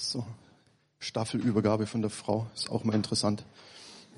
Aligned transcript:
So, 0.00 0.24
Staffelübergabe 1.00 1.88
von 1.88 2.02
der 2.02 2.10
Frau 2.10 2.46
ist 2.54 2.70
auch 2.70 2.84
mal 2.84 2.94
interessant. 2.94 3.44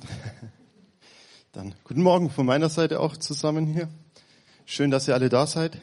Dann 1.53 1.75
guten 1.84 2.03
Morgen 2.03 2.29
von 2.29 2.45
meiner 2.45 2.68
Seite 2.68 3.00
auch 3.00 3.17
zusammen 3.17 3.67
hier. 3.67 3.88
Schön, 4.66 4.90
dass 4.90 5.08
ihr 5.08 5.14
alle 5.14 5.30
da 5.30 5.46
seid. 5.46 5.79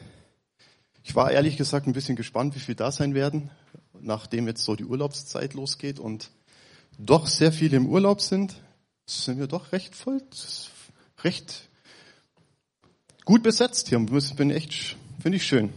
Ich 1.02 1.16
war 1.16 1.32
ehrlich 1.32 1.56
gesagt 1.56 1.88
ein 1.88 1.94
bisschen 1.94 2.14
gespannt, 2.14 2.54
wie 2.54 2.60
viel 2.60 2.76
da 2.76 2.92
sein 2.92 3.14
werden, 3.14 3.50
nachdem 4.00 4.46
jetzt 4.46 4.62
so 4.62 4.76
die 4.76 4.84
Urlaubszeit 4.84 5.54
losgeht 5.54 5.98
und 5.98 6.30
doch 6.96 7.26
sehr 7.26 7.50
viele 7.50 7.76
im 7.76 7.88
Urlaub 7.88 8.20
sind. 8.20 8.54
Sind 9.04 9.40
wir 9.40 9.48
doch 9.48 9.72
recht 9.72 9.96
voll, 9.96 10.22
recht 11.24 11.68
gut 13.24 13.42
besetzt 13.42 13.88
hier. 13.88 13.98
Bin 13.98 14.50
echt, 14.52 14.96
finde 15.20 15.38
ich 15.38 15.44
schön. 15.44 15.72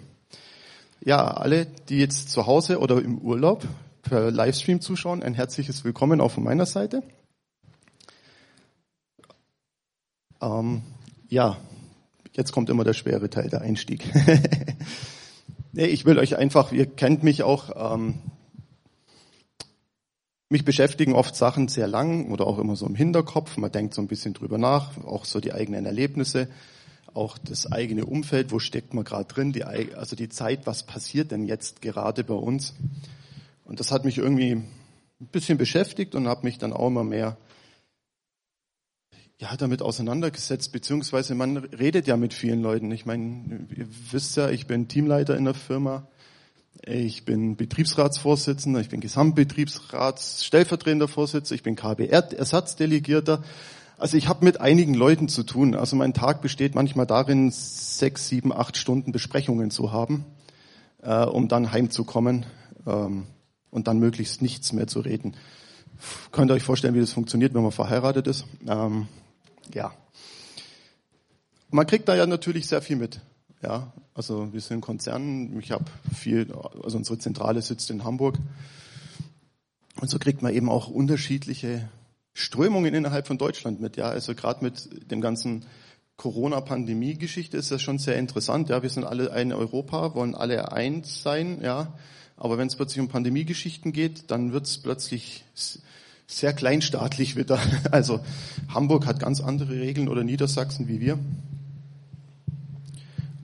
Ja, 1.03 1.25
alle, 1.25 1.65
die 1.65 1.97
jetzt 1.97 2.29
zu 2.29 2.45
Hause 2.45 2.77
oder 2.77 3.01
im 3.01 3.17
Urlaub 3.17 3.67
per 4.11 4.29
Livestream 4.29 4.81
zuschauen, 4.81 5.23
ein 5.23 5.33
herzliches 5.33 5.85
Willkommen 5.85 6.19
auch 6.19 6.31
von 6.31 6.43
meiner 6.43 6.65
Seite. 6.65 7.01
Ähm, 10.41 10.81
ja, 11.29 11.55
jetzt 12.33 12.51
kommt 12.51 12.69
immer 12.69 12.83
der 12.83 12.91
schwere 12.91 13.29
Teil, 13.29 13.47
der 13.47 13.61
Einstieg. 13.61 14.03
nee, 15.71 15.85
ich 15.85 16.03
will 16.03 16.19
euch 16.19 16.35
einfach, 16.35 16.73
ihr 16.73 16.87
kennt 16.87 17.23
mich 17.23 17.43
auch, 17.43 17.95
ähm, 17.95 18.15
mich 20.49 20.65
beschäftigen 20.65 21.13
oft 21.13 21.33
Sachen 21.33 21.69
sehr 21.69 21.87
lang 21.87 22.31
oder 22.31 22.47
auch 22.47 22.59
immer 22.59 22.75
so 22.75 22.85
im 22.87 22.95
Hinterkopf. 22.95 23.55
Man 23.55 23.71
denkt 23.71 23.93
so 23.93 24.01
ein 24.01 24.09
bisschen 24.09 24.33
drüber 24.33 24.57
nach, 24.57 24.97
auch 25.05 25.23
so 25.23 25.39
die 25.39 25.53
eigenen 25.53 25.85
Erlebnisse, 25.85 26.49
auch 27.13 27.37
das 27.37 27.71
eigene 27.71 28.05
Umfeld, 28.05 28.51
wo 28.51 28.59
steckt 28.59 28.93
man 28.93 29.05
gerade 29.05 29.33
drin, 29.33 29.53
die, 29.53 29.63
also 29.63 30.17
die 30.17 30.27
Zeit, 30.27 30.67
was 30.67 30.83
passiert 30.83 31.31
denn 31.31 31.45
jetzt 31.45 31.81
gerade 31.81 32.25
bei 32.25 32.33
uns. 32.33 32.73
Und 33.71 33.79
das 33.79 33.93
hat 33.93 34.03
mich 34.03 34.17
irgendwie 34.17 34.51
ein 34.51 35.27
bisschen 35.31 35.57
beschäftigt 35.57 36.13
und 36.13 36.27
habe 36.27 36.43
mich 36.43 36.57
dann 36.57 36.73
auch 36.73 36.87
immer 36.87 37.05
mehr 37.05 37.37
ja, 39.39 39.55
damit 39.55 39.81
auseinandergesetzt, 39.81 40.73
beziehungsweise 40.73 41.35
man 41.35 41.55
redet 41.55 42.05
ja 42.05 42.17
mit 42.17 42.33
vielen 42.33 42.61
Leuten. 42.61 42.91
Ich 42.91 43.05
meine, 43.05 43.65
ihr 43.73 43.87
wisst 44.11 44.35
ja, 44.35 44.49
ich 44.49 44.67
bin 44.67 44.89
Teamleiter 44.89 45.37
in 45.37 45.45
der 45.45 45.53
Firma, 45.53 46.05
ich 46.85 47.23
bin 47.23 47.55
Betriebsratsvorsitzender, 47.55 48.81
ich 48.81 48.89
bin 48.89 48.99
Gesamtbetriebsrats 48.99 50.43
stellvertretender 50.43 51.07
Vorsitzender, 51.07 51.55
ich 51.55 51.63
bin 51.63 51.77
KBR-Ersatzdelegierter. 51.77 53.41
Also 53.97 54.17
ich 54.17 54.27
habe 54.27 54.43
mit 54.43 54.59
einigen 54.59 54.95
Leuten 54.95 55.29
zu 55.29 55.43
tun. 55.43 55.75
Also 55.75 55.95
mein 55.95 56.13
Tag 56.13 56.41
besteht 56.41 56.75
manchmal 56.75 57.05
darin, 57.05 57.51
sechs, 57.51 58.27
sieben, 58.27 58.51
acht 58.51 58.75
Stunden 58.75 59.13
Besprechungen 59.13 59.71
zu 59.71 59.93
haben, 59.93 60.25
äh, 61.01 61.23
um 61.23 61.47
dann 61.47 61.71
heimzukommen. 61.71 62.45
Ähm, 62.85 63.27
und 63.71 63.87
dann 63.87 63.99
möglichst 63.99 64.41
nichts 64.41 64.73
mehr 64.73 64.87
zu 64.87 64.99
reden. 64.99 65.35
Könnt 66.31 66.51
ihr 66.51 66.55
euch 66.55 66.63
vorstellen, 66.63 66.93
wie 66.93 66.99
das 66.99 67.13
funktioniert, 67.13 67.53
wenn 67.53 67.63
man 67.63 67.71
verheiratet 67.71 68.27
ist? 68.27 68.45
Ähm, 68.67 69.07
ja. 69.73 69.93
Man 71.69 71.87
kriegt 71.87 72.07
da 72.07 72.15
ja 72.15 72.27
natürlich 72.27 72.67
sehr 72.67 72.81
viel 72.81 72.97
mit. 72.97 73.21
Ja, 73.63 73.93
also 74.13 74.51
wir 74.51 74.61
sind 74.61 74.81
Konzern. 74.81 75.57
Ich 75.59 75.71
habe 75.71 75.85
viel, 76.13 76.51
also 76.83 76.97
unsere 76.97 77.19
Zentrale 77.19 77.61
sitzt 77.61 77.89
in 77.91 78.03
Hamburg. 78.03 78.37
Und 79.99 80.09
so 80.09 80.17
kriegt 80.17 80.41
man 80.41 80.53
eben 80.53 80.69
auch 80.69 80.87
unterschiedliche 80.87 81.87
Strömungen 82.33 82.93
innerhalb 82.93 83.27
von 83.27 83.37
Deutschland 83.37 83.79
mit. 83.81 83.97
Ja, 83.97 84.05
also 84.09 84.33
gerade 84.33 84.63
mit 84.63 85.11
dem 85.11 85.21
ganzen 85.21 85.65
Corona-Pandemie-Geschichte 86.17 87.57
ist 87.57 87.71
das 87.71 87.81
schon 87.81 87.99
sehr 87.99 88.17
interessant. 88.17 88.69
Ja, 88.69 88.81
wir 88.81 88.89
sind 88.89 89.03
alle 89.03 89.31
ein 89.31 89.53
Europa, 89.53 90.15
wollen 90.15 90.33
alle 90.35 90.71
eins 90.71 91.21
sein. 91.21 91.61
Ja, 91.61 91.93
aber 92.41 92.57
wenn 92.57 92.65
es 92.65 92.75
plötzlich 92.75 92.99
um 92.99 93.07
Pandemiegeschichten 93.07 93.93
geht, 93.93 94.31
dann 94.31 94.51
wird 94.51 94.65
es 94.65 94.79
plötzlich 94.79 95.45
sehr 96.25 96.53
kleinstaatlich 96.53 97.35
wieder. 97.35 97.59
Also 97.91 98.19
Hamburg 98.67 99.05
hat 99.05 99.19
ganz 99.19 99.41
andere 99.41 99.79
Regeln 99.79 100.07
oder 100.07 100.23
Niedersachsen 100.23 100.87
wie 100.87 100.99
wir. 100.99 101.19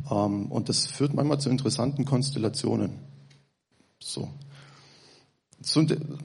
Ähm, 0.10 0.52
und 0.52 0.68
das 0.68 0.88
führt 0.88 1.14
manchmal 1.14 1.40
zu 1.40 1.52
interessanten 1.52 2.06
Konstellationen. 2.06 2.94
So. 4.00 4.30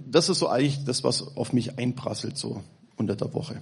Das 0.07 0.31
ist 0.31 0.39
so 0.39 0.49
eigentlich 0.49 0.83
das, 0.85 1.05
was 1.05 1.37
auf 1.37 1.53
mich 1.53 1.79
einprasselt, 1.79 2.39
so 2.39 2.65
unter 2.97 3.17
der 3.17 3.35
Woche. 3.35 3.61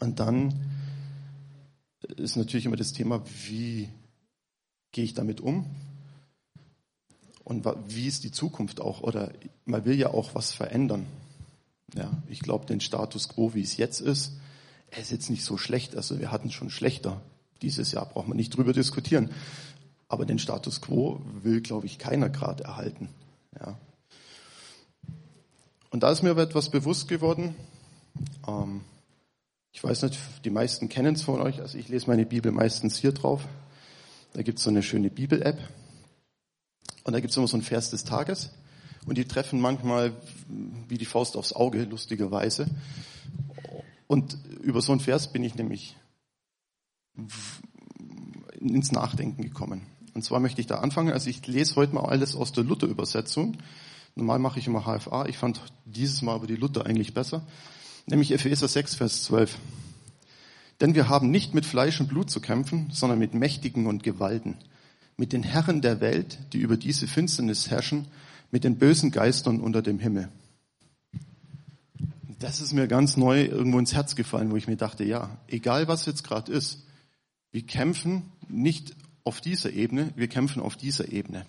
Und 0.00 0.20
dann 0.20 0.54
ist 2.16 2.36
natürlich 2.36 2.64
immer 2.64 2.76
das 2.76 2.94
Thema, 2.94 3.22
wie 3.46 3.90
gehe 4.90 5.04
ich 5.04 5.12
damit 5.12 5.42
um? 5.42 5.66
Und 7.44 7.66
wie 7.88 8.06
ist 8.06 8.24
die 8.24 8.32
Zukunft 8.32 8.80
auch? 8.80 9.02
Oder 9.02 9.30
man 9.66 9.84
will 9.84 9.96
ja 9.96 10.08
auch 10.08 10.34
was 10.34 10.52
verändern. 10.52 11.06
Ja, 11.94 12.10
ich 12.28 12.40
glaube, 12.40 12.66
den 12.66 12.80
Status 12.80 13.28
quo, 13.28 13.54
wie 13.54 13.62
es 13.62 13.76
jetzt 13.76 14.00
ist, 14.00 14.32
ist 14.98 15.10
jetzt 15.10 15.30
nicht 15.30 15.44
so 15.44 15.56
schlecht. 15.56 15.96
Also 15.96 16.18
wir 16.18 16.32
hatten 16.32 16.50
schon 16.50 16.70
schlechter. 16.70 17.20
Dieses 17.62 17.92
Jahr 17.92 18.06
braucht 18.06 18.28
man 18.28 18.36
nicht 18.36 18.56
drüber 18.56 18.72
diskutieren. 18.72 19.30
Aber 20.08 20.26
den 20.26 20.38
Status 20.38 20.80
quo 20.80 21.20
will, 21.42 21.60
glaube 21.60 21.86
ich, 21.86 21.98
keiner 21.98 22.30
gerade 22.30 22.64
erhalten. 22.64 23.08
Ja. 23.58 23.78
Und 25.90 26.02
da 26.02 26.10
ist 26.10 26.22
mir 26.22 26.36
etwas 26.36 26.70
bewusst 26.70 27.08
geworden. 27.08 27.54
Ähm, 28.48 28.80
ich 29.72 29.82
weiß 29.82 30.02
nicht, 30.02 30.18
die 30.44 30.50
meisten 30.50 30.88
kennen 30.88 31.14
es 31.14 31.22
von 31.22 31.40
euch. 31.40 31.60
Also 31.60 31.78
ich 31.78 31.88
lese 31.88 32.06
meine 32.06 32.26
Bibel 32.26 32.52
meistens 32.52 32.96
hier 32.96 33.12
drauf. 33.12 33.46
Da 34.32 34.42
gibt 34.42 34.58
es 34.58 34.64
so 34.64 34.70
eine 34.70 34.82
schöne 34.82 35.10
Bibel-App. 35.10 35.58
Und 37.04 37.12
da 37.12 37.20
gibt 37.20 37.30
es 37.30 37.36
immer 37.36 37.46
so 37.46 37.56
einen 37.56 37.62
Vers 37.62 37.90
des 37.90 38.04
Tages. 38.04 38.50
Und 39.06 39.18
die 39.18 39.26
treffen 39.26 39.60
manchmal 39.60 40.12
wie 40.88 40.98
die 40.98 41.04
Faust 41.04 41.36
aufs 41.36 41.52
Auge, 41.52 41.84
lustigerweise. 41.84 42.66
Und 44.06 44.38
über 44.62 44.80
so 44.80 44.92
einen 44.92 45.00
Vers 45.00 45.30
bin 45.32 45.44
ich 45.44 45.54
nämlich 45.54 45.96
ins 48.58 48.92
Nachdenken 48.92 49.42
gekommen. 49.42 49.82
Und 50.14 50.22
zwar 50.24 50.40
möchte 50.40 50.60
ich 50.60 50.66
da 50.66 50.76
anfangen. 50.76 51.12
Also 51.12 51.28
ich 51.28 51.46
lese 51.46 51.76
heute 51.76 51.94
mal 51.94 52.06
alles 52.06 52.34
aus 52.34 52.52
der 52.52 52.64
Luther-Übersetzung. 52.64 53.58
Normal 54.14 54.38
mache 54.38 54.58
ich 54.58 54.66
immer 54.66 54.84
HFA. 54.84 55.26
Ich 55.26 55.36
fand 55.36 55.60
dieses 55.84 56.22
Mal 56.22 56.34
aber 56.34 56.46
die 56.46 56.56
Luther 56.56 56.86
eigentlich 56.86 57.12
besser. 57.12 57.46
Nämlich 58.06 58.32
Epheser 58.32 58.68
6, 58.68 58.94
Vers 58.94 59.24
12. 59.24 59.58
Denn 60.80 60.94
wir 60.94 61.08
haben 61.08 61.30
nicht 61.30 61.54
mit 61.54 61.66
Fleisch 61.66 62.00
und 62.00 62.08
Blut 62.08 62.30
zu 62.30 62.40
kämpfen, 62.40 62.88
sondern 62.90 63.18
mit 63.18 63.34
Mächtigen 63.34 63.86
und 63.86 64.02
Gewalten 64.02 64.56
mit 65.16 65.32
den 65.32 65.42
Herren 65.42 65.80
der 65.80 66.00
Welt, 66.00 66.38
die 66.52 66.58
über 66.58 66.76
diese 66.76 67.06
Finsternis 67.06 67.70
herrschen, 67.70 68.06
mit 68.50 68.64
den 68.64 68.78
bösen 68.78 69.10
Geistern 69.10 69.60
unter 69.60 69.82
dem 69.82 69.98
Himmel. 69.98 70.28
Das 72.38 72.60
ist 72.60 72.72
mir 72.72 72.88
ganz 72.88 73.16
neu 73.16 73.44
irgendwo 73.44 73.78
ins 73.78 73.94
Herz 73.94 74.16
gefallen, 74.16 74.50
wo 74.50 74.56
ich 74.56 74.66
mir 74.66 74.76
dachte, 74.76 75.04
ja, 75.04 75.38
egal 75.48 75.88
was 75.88 76.06
jetzt 76.06 76.24
gerade 76.24 76.52
ist, 76.52 76.84
wir 77.52 77.62
kämpfen 77.62 78.22
nicht 78.48 78.94
auf 79.22 79.40
dieser 79.40 79.72
Ebene, 79.72 80.12
wir 80.16 80.28
kämpfen 80.28 80.60
auf 80.60 80.76
dieser 80.76 81.10
Ebene. 81.10 81.46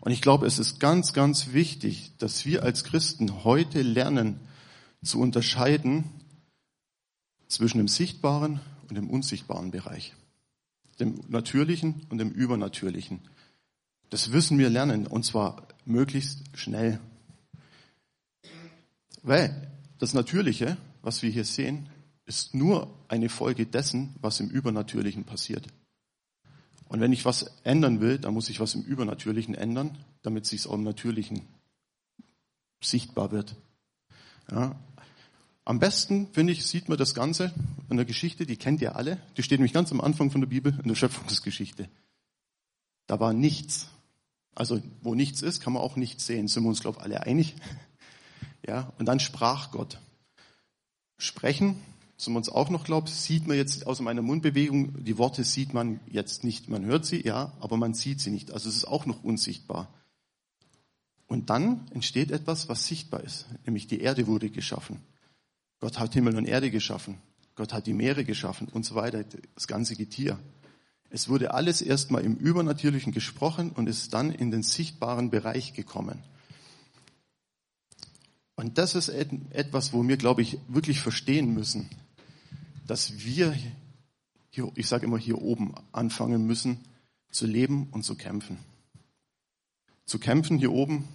Und 0.00 0.10
ich 0.10 0.20
glaube, 0.20 0.46
es 0.46 0.58
ist 0.58 0.80
ganz, 0.80 1.12
ganz 1.12 1.52
wichtig, 1.52 2.12
dass 2.18 2.44
wir 2.44 2.64
als 2.64 2.82
Christen 2.82 3.44
heute 3.44 3.82
lernen 3.82 4.40
zu 5.04 5.20
unterscheiden 5.20 6.04
zwischen 7.46 7.78
dem 7.78 7.88
sichtbaren 7.88 8.60
und 8.88 8.96
dem 8.96 9.10
unsichtbaren 9.10 9.70
Bereich 9.70 10.14
dem 11.02 11.20
Natürlichen 11.28 12.06
und 12.08 12.18
dem 12.18 12.30
Übernatürlichen. 12.30 13.20
Das 14.10 14.28
müssen 14.28 14.58
wir 14.58 14.70
lernen 14.70 15.06
und 15.06 15.24
zwar 15.24 15.68
möglichst 15.84 16.44
schnell. 16.54 17.00
Weil 19.22 19.70
das 19.98 20.14
Natürliche, 20.14 20.76
was 21.02 21.22
wir 21.22 21.30
hier 21.30 21.44
sehen, 21.44 21.88
ist 22.24 22.54
nur 22.54 22.94
eine 23.08 23.28
Folge 23.28 23.66
dessen, 23.66 24.14
was 24.20 24.40
im 24.40 24.48
Übernatürlichen 24.48 25.24
passiert. 25.24 25.66
Und 26.88 27.00
wenn 27.00 27.12
ich 27.12 27.24
was 27.24 27.44
ändern 27.64 28.00
will, 28.00 28.18
dann 28.18 28.34
muss 28.34 28.48
ich 28.48 28.60
was 28.60 28.74
im 28.74 28.82
Übernatürlichen 28.82 29.54
ändern, 29.54 29.98
damit 30.22 30.44
es 30.44 30.50
sich 30.50 30.66
auch 30.66 30.74
im 30.74 30.84
Natürlichen 30.84 31.42
sichtbar 32.82 33.32
wird. 33.32 33.56
Ja, 34.50 34.78
am 35.64 35.78
besten, 35.78 36.28
finde 36.32 36.52
ich, 36.52 36.66
sieht 36.66 36.88
man 36.88 36.98
das 36.98 37.14
Ganze 37.14 37.52
in 37.88 37.96
der 37.96 38.06
Geschichte, 38.06 38.46
die 38.46 38.56
kennt 38.56 38.80
ihr 38.80 38.96
alle. 38.96 39.18
Die 39.36 39.42
steht 39.42 39.60
nämlich 39.60 39.72
ganz 39.72 39.92
am 39.92 40.00
Anfang 40.00 40.30
von 40.30 40.40
der 40.40 40.48
Bibel, 40.48 40.76
in 40.82 40.88
der 40.88 40.96
Schöpfungsgeschichte. 40.96 41.88
Da 43.06 43.20
war 43.20 43.32
nichts. 43.32 43.88
Also, 44.54 44.82
wo 45.00 45.14
nichts 45.14 45.42
ist, 45.42 45.60
kann 45.60 45.72
man 45.72 45.82
auch 45.82 45.96
nichts 45.96 46.26
sehen. 46.26 46.48
Sind 46.48 46.64
wir 46.64 46.68
uns, 46.68 46.80
glaube 46.80 46.98
ich, 46.98 47.04
alle 47.04 47.22
einig? 47.22 47.54
Ja, 48.64 48.92
und 48.96 49.06
dann 49.06 49.18
sprach 49.18 49.72
Gott. 49.72 49.98
Sprechen, 51.18 51.82
sind 52.16 52.32
wir 52.32 52.36
uns 52.36 52.48
auch 52.48 52.70
noch, 52.70 52.84
glaube 52.84 53.08
ich, 53.08 53.14
sieht 53.14 53.48
man 53.48 53.56
jetzt 53.56 53.88
aus 53.88 54.00
meiner 54.00 54.22
Mundbewegung, 54.22 55.02
die 55.02 55.18
Worte 55.18 55.42
sieht 55.42 55.74
man 55.74 55.98
jetzt 56.06 56.44
nicht. 56.44 56.68
Man 56.68 56.84
hört 56.84 57.04
sie, 57.04 57.26
ja, 57.26 57.52
aber 57.58 57.76
man 57.76 57.92
sieht 57.92 58.20
sie 58.20 58.30
nicht. 58.30 58.52
Also 58.52 58.68
es 58.68 58.76
ist 58.76 58.84
auch 58.84 59.04
noch 59.04 59.24
unsichtbar. 59.24 59.92
Und 61.26 61.50
dann 61.50 61.88
entsteht 61.90 62.30
etwas, 62.30 62.68
was 62.68 62.86
sichtbar 62.86 63.24
ist, 63.24 63.46
nämlich 63.66 63.88
die 63.88 64.00
Erde 64.00 64.28
wurde 64.28 64.48
geschaffen. 64.48 65.00
Gott 65.82 65.98
hat 65.98 66.14
Himmel 66.14 66.36
und 66.36 66.44
Erde 66.44 66.70
geschaffen. 66.70 67.18
Gott 67.56 67.72
hat 67.72 67.88
die 67.88 67.92
Meere 67.92 68.24
geschaffen 68.24 68.68
und 68.68 68.86
so 68.86 68.94
weiter, 68.94 69.24
das 69.56 69.66
ganze 69.66 69.96
Getier. 69.96 70.38
Es 71.10 71.28
wurde 71.28 71.54
alles 71.54 71.82
erstmal 71.82 72.22
im 72.22 72.36
Übernatürlichen 72.36 73.10
gesprochen 73.10 73.72
und 73.72 73.88
ist 73.88 74.14
dann 74.14 74.30
in 74.30 74.52
den 74.52 74.62
sichtbaren 74.62 75.30
Bereich 75.30 75.74
gekommen. 75.74 76.22
Und 78.54 78.78
das 78.78 78.94
ist 78.94 79.08
etwas, 79.08 79.92
wo 79.92 80.06
wir, 80.06 80.16
glaube 80.16 80.42
ich, 80.42 80.56
wirklich 80.68 81.00
verstehen 81.00 81.52
müssen, 81.52 81.90
dass 82.86 83.24
wir, 83.24 83.52
hier, 84.50 84.70
ich 84.76 84.86
sage 84.86 85.06
immer 85.06 85.18
hier 85.18 85.42
oben, 85.42 85.74
anfangen 85.90 86.46
müssen 86.46 86.78
zu 87.32 87.44
leben 87.44 87.88
und 87.90 88.04
zu 88.04 88.14
kämpfen. 88.14 88.56
Zu 90.04 90.20
kämpfen 90.20 90.58
hier 90.58 90.70
oben, 90.70 91.08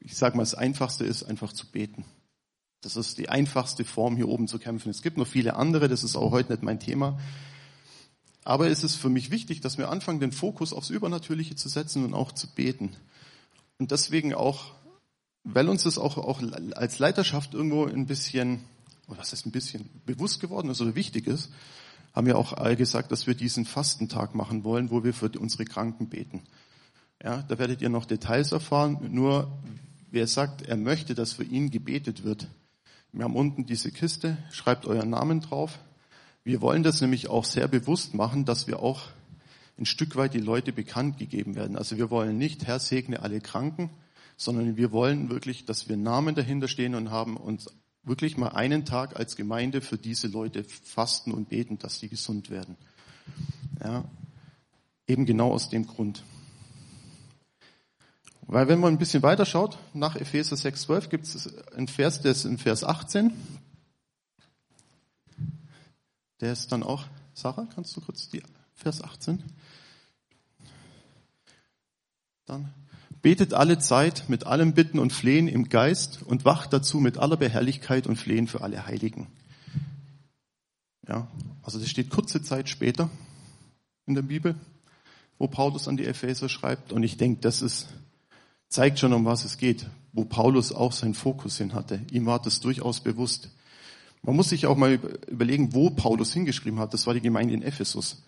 ich 0.00 0.16
sage 0.16 0.36
mal, 0.36 0.42
das 0.42 0.56
Einfachste 0.56 1.04
ist 1.04 1.22
einfach 1.22 1.52
zu 1.52 1.70
beten. 1.70 2.04
Das 2.84 2.96
ist 2.96 3.18
die 3.18 3.28
einfachste 3.28 3.84
Form, 3.84 4.16
hier 4.16 4.28
oben 4.28 4.46
zu 4.46 4.58
kämpfen. 4.58 4.90
Es 4.90 5.02
gibt 5.02 5.16
noch 5.16 5.26
viele 5.26 5.56
andere, 5.56 5.88
das 5.88 6.04
ist 6.04 6.16
auch 6.16 6.32
heute 6.32 6.52
nicht 6.52 6.62
mein 6.62 6.80
Thema. 6.80 7.18
Aber 8.44 8.68
es 8.68 8.84
ist 8.84 8.96
für 8.96 9.08
mich 9.08 9.30
wichtig, 9.30 9.62
dass 9.62 9.78
wir 9.78 9.88
anfangen, 9.88 10.20
den 10.20 10.32
Fokus 10.32 10.74
aufs 10.74 10.90
Übernatürliche 10.90 11.56
zu 11.56 11.70
setzen 11.70 12.04
und 12.04 12.12
auch 12.12 12.32
zu 12.32 12.46
beten. 12.54 12.94
Und 13.78 13.90
deswegen 13.90 14.34
auch, 14.34 14.72
weil 15.44 15.68
uns 15.70 15.84
das 15.84 15.96
auch, 15.96 16.18
auch 16.18 16.42
als 16.74 16.98
Leiterschaft 16.98 17.54
irgendwo 17.54 17.86
ein 17.86 18.06
bisschen, 18.06 18.60
oder 19.08 19.18
was 19.18 19.32
ist 19.32 19.46
ein 19.46 19.52
bisschen 19.52 19.88
bewusst 20.04 20.40
geworden 20.40 20.68
ist 20.68 20.82
oder 20.82 20.94
wichtig 20.94 21.26
ist, 21.26 21.50
haben 22.12 22.26
wir 22.26 22.36
auch 22.36 22.54
gesagt, 22.76 23.12
dass 23.12 23.26
wir 23.26 23.34
diesen 23.34 23.64
Fastentag 23.64 24.34
machen 24.34 24.62
wollen, 24.62 24.90
wo 24.90 25.02
wir 25.02 25.14
für 25.14 25.30
unsere 25.38 25.64
Kranken 25.64 26.10
beten. 26.10 26.42
Ja, 27.22 27.42
da 27.42 27.58
werdet 27.58 27.80
ihr 27.80 27.88
noch 27.88 28.04
Details 28.04 28.52
erfahren. 28.52 28.98
Nur 29.10 29.50
wer 30.10 30.26
sagt, 30.26 30.62
er 30.62 30.76
möchte, 30.76 31.14
dass 31.14 31.32
für 31.32 31.44
ihn 31.44 31.70
gebetet 31.70 32.24
wird. 32.24 32.46
Wir 33.14 33.22
haben 33.22 33.36
unten 33.36 33.64
diese 33.64 33.92
Kiste, 33.92 34.36
schreibt 34.50 34.86
euren 34.86 35.10
Namen 35.10 35.40
drauf. 35.40 35.78
Wir 36.42 36.60
wollen 36.60 36.82
das 36.82 37.00
nämlich 37.00 37.28
auch 37.28 37.44
sehr 37.44 37.68
bewusst 37.68 38.12
machen, 38.12 38.44
dass 38.44 38.66
wir 38.66 38.80
auch 38.80 39.02
ein 39.78 39.86
Stück 39.86 40.16
weit 40.16 40.34
die 40.34 40.40
Leute 40.40 40.72
bekannt 40.72 41.18
gegeben 41.18 41.54
werden. 41.54 41.76
Also 41.76 41.96
wir 41.96 42.10
wollen 42.10 42.36
nicht, 42.38 42.66
Herr 42.66 42.80
segne 42.80 43.22
alle 43.22 43.40
Kranken, 43.40 43.90
sondern 44.36 44.76
wir 44.76 44.90
wollen 44.90 45.30
wirklich, 45.30 45.64
dass 45.64 45.88
wir 45.88 45.96
Namen 45.96 46.34
dahinter 46.34 46.66
stehen 46.66 46.96
und 46.96 47.12
haben 47.12 47.36
uns 47.36 47.70
wirklich 48.02 48.36
mal 48.36 48.48
einen 48.48 48.84
Tag 48.84 49.14
als 49.14 49.36
Gemeinde 49.36 49.80
für 49.80 49.96
diese 49.96 50.26
Leute 50.26 50.64
fasten 50.64 51.30
und 51.30 51.50
beten, 51.50 51.78
dass 51.78 52.00
sie 52.00 52.08
gesund 52.08 52.50
werden. 52.50 52.76
Ja, 53.80 54.04
eben 55.06 55.24
genau 55.24 55.52
aus 55.52 55.68
dem 55.68 55.86
Grund. 55.86 56.24
Weil 58.54 58.68
wenn 58.68 58.78
man 58.78 58.94
ein 58.94 58.98
bisschen 58.98 59.24
weiter 59.24 59.46
schaut, 59.46 59.78
nach 59.94 60.14
Epheser 60.14 60.54
6,12 60.54 61.08
gibt 61.08 61.26
es 61.26 61.72
einen 61.72 61.88
Vers, 61.88 62.20
der 62.20 62.30
ist 62.30 62.44
in 62.44 62.56
Vers 62.56 62.84
18. 62.84 63.32
Der 66.40 66.52
ist 66.52 66.70
dann 66.70 66.84
auch, 66.84 67.02
Sarah, 67.32 67.66
kannst 67.74 67.96
du 67.96 68.00
kurz 68.00 68.28
die 68.28 68.44
Vers 68.76 69.02
18? 69.02 69.42
Dann 72.46 72.72
betet 73.22 73.54
alle 73.54 73.80
Zeit 73.80 74.28
mit 74.28 74.46
allem 74.46 74.72
Bitten 74.72 75.00
und 75.00 75.12
Flehen 75.12 75.48
im 75.48 75.68
Geist 75.68 76.22
und 76.22 76.44
wacht 76.44 76.72
dazu 76.72 77.00
mit 77.00 77.18
aller 77.18 77.36
Beherrlichkeit 77.36 78.06
und 78.06 78.14
Flehen 78.14 78.46
für 78.46 78.60
alle 78.60 78.86
Heiligen. 78.86 79.26
Ja, 81.08 81.26
also 81.64 81.80
das 81.80 81.90
steht 81.90 82.08
kurze 82.08 82.40
Zeit 82.40 82.68
später 82.68 83.10
in 84.06 84.14
der 84.14 84.22
Bibel, 84.22 84.54
wo 85.38 85.48
Paulus 85.48 85.88
an 85.88 85.96
die 85.96 86.06
Epheser 86.06 86.48
schreibt. 86.48 86.92
Und 86.92 87.02
ich 87.02 87.16
denke, 87.16 87.40
das 87.40 87.60
ist, 87.60 87.88
zeigt 88.74 88.98
schon, 88.98 89.12
um 89.12 89.24
was 89.24 89.44
es 89.44 89.56
geht, 89.56 89.86
wo 90.12 90.24
Paulus 90.24 90.72
auch 90.72 90.92
seinen 90.92 91.14
Fokus 91.14 91.58
hin 91.58 91.74
hatte. 91.74 92.00
Ihm 92.10 92.26
war 92.26 92.40
das 92.40 92.60
durchaus 92.60 93.00
bewusst. 93.00 93.50
Man 94.22 94.36
muss 94.36 94.48
sich 94.48 94.66
auch 94.66 94.76
mal 94.76 94.94
überlegen, 95.28 95.74
wo 95.74 95.90
Paulus 95.90 96.32
hingeschrieben 96.32 96.78
hat. 96.78 96.92
Das 96.94 97.06
war 97.06 97.14
die 97.14 97.20
Gemeinde 97.20 97.54
in 97.54 97.62
Ephesus. 97.62 98.22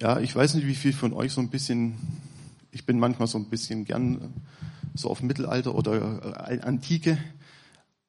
Ja, 0.00 0.18
ich 0.20 0.34
weiß 0.34 0.54
nicht, 0.54 0.66
wie 0.66 0.74
viel 0.74 0.92
von 0.92 1.12
euch 1.12 1.32
so 1.32 1.40
ein 1.40 1.50
bisschen 1.50 1.94
ich 2.74 2.84
bin 2.84 2.98
manchmal 2.98 3.28
so 3.28 3.38
ein 3.38 3.48
bisschen 3.48 3.84
gern 3.84 4.34
so 4.94 5.08
auf 5.08 5.22
Mittelalter 5.22 5.74
oder 5.74 6.50
äh, 6.50 6.60
Antike. 6.60 7.18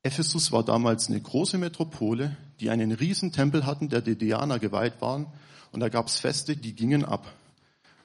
Ephesus 0.01 0.51
war 0.51 0.63
damals 0.63 1.07
eine 1.07 1.21
große 1.21 1.57
Metropole, 1.57 2.35
die 2.59 2.71
einen 2.71 2.91
riesen 2.91 3.31
Tempel 3.31 3.65
hatten, 3.65 3.89
der 3.89 4.01
der 4.01 4.15
Diana 4.15 4.57
geweiht 4.57 5.01
waren. 5.01 5.27
Und 5.71 5.79
da 5.81 5.89
gab 5.89 6.07
es 6.07 6.19
Feste, 6.19 6.57
die 6.57 6.73
gingen 6.73 7.05
ab. 7.05 7.31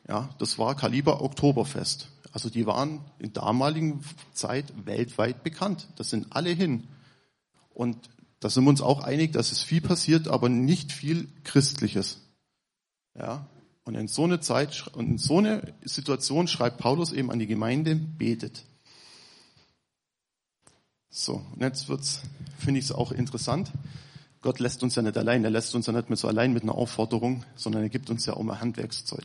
Ja, 0.07 0.29
das 0.39 0.59
war 0.59 0.75
Kaliber 0.77 1.23
Oktoberfest. 1.23 2.09
Also 2.33 2.49
die 2.49 2.67
waren 2.67 3.05
in 3.19 3.33
damaligen 3.33 4.05
Zeit 4.33 4.73
weltweit 4.87 5.43
bekannt. 5.43 5.89
Das 5.97 6.11
sind 6.11 6.29
alle 6.31 6.51
hin. 6.51 6.89
Und 7.71 8.11
da 8.41 8.49
sind 8.49 8.65
wir 8.65 8.71
uns 8.71 8.81
auch 8.81 9.03
einig, 9.03 9.33
dass 9.33 9.53
es 9.53 9.63
viel 9.63 9.81
passiert, 9.81 10.29
aber 10.29 10.49
nicht 10.49 10.93
viel 10.93 11.29
Christliches. 11.45 12.21
Ja, 13.15 13.47
und 13.85 13.95
in 13.97 14.09
so 14.09 14.25
eine 14.25 14.41
Zeit 14.41 14.87
und 14.95 15.09
in 15.09 15.19
so 15.19 15.39
eine 15.39 15.75
Situation 15.83 16.47
schreibt 16.47 16.79
Paulus 16.79 17.13
eben 17.13 17.31
an 17.31 17.39
die 17.39 17.47
Gemeinde, 17.47 17.97
betet. 17.97 18.65
So, 21.09 21.45
und 21.53 21.61
jetzt 21.61 21.89
wird's, 21.89 22.23
finde 22.59 22.79
ich 22.79 22.87
es 22.87 22.93
auch 22.93 23.11
interessant. 23.11 23.73
Gott 24.43 24.61
lässt 24.61 24.83
uns 24.83 24.95
ja 24.95 25.03
nicht 25.03 25.19
allein. 25.19 25.45
Er 25.45 25.51
lässt 25.51 25.75
uns 25.75 25.87
ja 25.87 25.93
nicht 25.93 26.09
mit 26.09 26.19
so 26.19 26.29
allein 26.29 26.53
mit 26.53 26.63
einer 26.63 26.75
Aufforderung, 26.75 27.45
sondern 27.57 27.83
er 27.83 27.89
gibt 27.89 28.11
uns 28.11 28.25
ja 28.27 28.35
auch 28.35 28.43
mal 28.43 28.61
Handwerkszeug. 28.61 29.25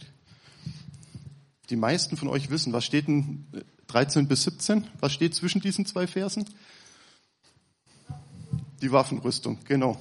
Die 1.69 1.75
meisten 1.75 2.15
von 2.15 2.27
euch 2.27 2.49
wissen, 2.49 2.73
was 2.73 2.85
steht 2.85 3.07
in 3.07 3.45
13 3.87 4.27
bis 4.27 4.43
17? 4.43 4.87
Was 4.99 5.13
steht 5.13 5.33
zwischen 5.33 5.61
diesen 5.61 5.85
zwei 5.85 6.05
Versen? 6.05 6.45
Die 8.81 8.91
Waffenrüstung, 8.91 9.57
genau. 9.65 9.97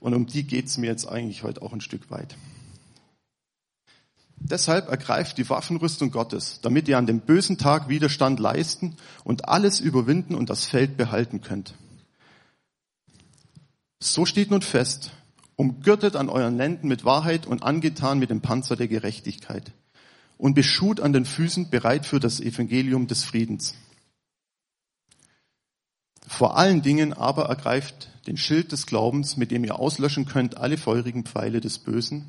Und 0.00 0.14
um 0.14 0.26
die 0.26 0.44
geht's 0.44 0.76
mir 0.76 0.88
jetzt 0.88 1.08
eigentlich 1.08 1.42
heute 1.42 1.62
auch 1.62 1.72
ein 1.72 1.80
Stück 1.80 2.10
weit. 2.10 2.36
Deshalb 4.36 4.88
ergreift 4.88 5.38
die 5.38 5.48
Waffenrüstung 5.48 6.10
Gottes, 6.10 6.60
damit 6.60 6.86
ihr 6.88 6.98
an 6.98 7.06
dem 7.06 7.20
bösen 7.20 7.56
Tag 7.56 7.88
Widerstand 7.88 8.38
leisten 8.38 8.96
und 9.24 9.48
alles 9.48 9.80
überwinden 9.80 10.34
und 10.34 10.50
das 10.50 10.66
Feld 10.66 10.98
behalten 10.98 11.40
könnt. 11.40 11.74
So 13.98 14.26
steht 14.26 14.50
nun 14.50 14.60
fest, 14.60 15.12
umgürtet 15.56 16.14
an 16.14 16.28
euren 16.28 16.58
Lenden 16.58 16.88
mit 16.88 17.06
Wahrheit 17.06 17.46
und 17.46 17.62
angetan 17.62 18.18
mit 18.18 18.28
dem 18.28 18.42
Panzer 18.42 18.76
der 18.76 18.88
Gerechtigkeit 18.88 19.72
und 20.38 20.54
beschut 20.54 21.00
an 21.00 21.12
den 21.12 21.24
Füßen 21.24 21.70
bereit 21.70 22.06
für 22.06 22.20
das 22.20 22.40
Evangelium 22.40 23.06
des 23.06 23.24
Friedens. 23.24 23.74
Vor 26.26 26.56
allen 26.56 26.82
Dingen 26.82 27.12
aber 27.12 27.46
ergreift 27.46 28.10
den 28.26 28.36
Schild 28.36 28.72
des 28.72 28.86
Glaubens, 28.86 29.36
mit 29.36 29.50
dem 29.50 29.64
ihr 29.64 29.78
auslöschen 29.78 30.26
könnt 30.26 30.56
alle 30.56 30.76
feurigen 30.76 31.24
Pfeile 31.24 31.60
des 31.60 31.78
Bösen 31.78 32.26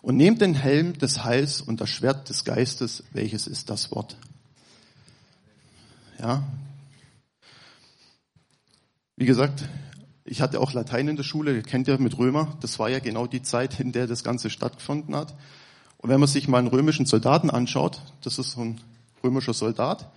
und 0.00 0.16
nehmt 0.16 0.40
den 0.40 0.54
Helm 0.54 0.98
des 0.98 1.24
Heils 1.24 1.60
und 1.60 1.80
das 1.80 1.90
Schwert 1.90 2.28
des 2.28 2.44
Geistes, 2.44 3.04
welches 3.12 3.46
ist 3.46 3.70
das 3.70 3.90
Wort. 3.90 4.16
Ja. 6.18 6.42
Wie 9.16 9.26
gesagt, 9.26 9.68
ich 10.24 10.40
hatte 10.40 10.58
auch 10.58 10.72
Latein 10.72 11.08
in 11.08 11.16
der 11.16 11.22
Schule, 11.22 11.62
kennt 11.62 11.86
ihr 11.86 11.98
mit 11.98 12.16
Römer. 12.16 12.56
Das 12.60 12.78
war 12.78 12.88
ja 12.88 12.98
genau 12.98 13.26
die 13.26 13.42
Zeit, 13.42 13.78
in 13.78 13.92
der 13.92 14.06
das 14.06 14.24
Ganze 14.24 14.48
stattgefunden 14.48 15.14
hat. 15.14 15.34
Und 16.04 16.10
wenn 16.10 16.20
man 16.20 16.28
sich 16.28 16.48
mal 16.48 16.58
einen 16.58 16.68
römischen 16.68 17.06
Soldaten 17.06 17.48
anschaut, 17.48 17.98
das 18.20 18.38
ist 18.38 18.50
so 18.50 18.60
ein 18.60 18.78
römischer 19.22 19.54
Soldat, 19.54 20.10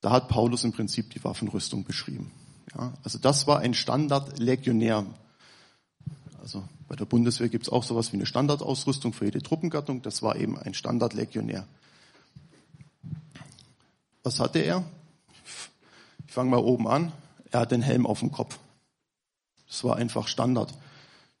da 0.00 0.12
hat 0.12 0.28
Paulus 0.28 0.64
im 0.64 0.72
Prinzip 0.72 1.10
die 1.10 1.22
Waffenrüstung 1.22 1.84
beschrieben. 1.84 2.30
Ja, 2.74 2.94
also 3.04 3.18
das 3.18 3.46
war 3.46 3.58
ein 3.58 3.74
Standard-Legionär. 3.74 5.04
Also 6.40 6.64
bei 6.88 6.96
der 6.96 7.04
Bundeswehr 7.04 7.50
gibt 7.50 7.66
es 7.66 7.68
auch 7.70 7.84
sowas 7.84 8.12
wie 8.12 8.16
eine 8.16 8.24
Standardausrüstung 8.24 9.12
für 9.12 9.26
jede 9.26 9.42
Truppengattung. 9.42 10.00
Das 10.00 10.22
war 10.22 10.36
eben 10.36 10.58
ein 10.58 10.72
Standardlegionär. 10.72 11.66
Was 14.22 14.40
hatte 14.40 14.60
er? 14.60 14.86
Ich 16.26 16.32
fange 16.32 16.48
mal 16.48 16.56
oben 16.56 16.88
an. 16.88 17.12
Er 17.50 17.60
hat 17.60 17.72
den 17.72 17.82
Helm 17.82 18.06
auf 18.06 18.20
dem 18.20 18.32
Kopf. 18.32 18.58
Das 19.68 19.84
war 19.84 19.96
einfach 19.96 20.28
Standard. 20.28 20.72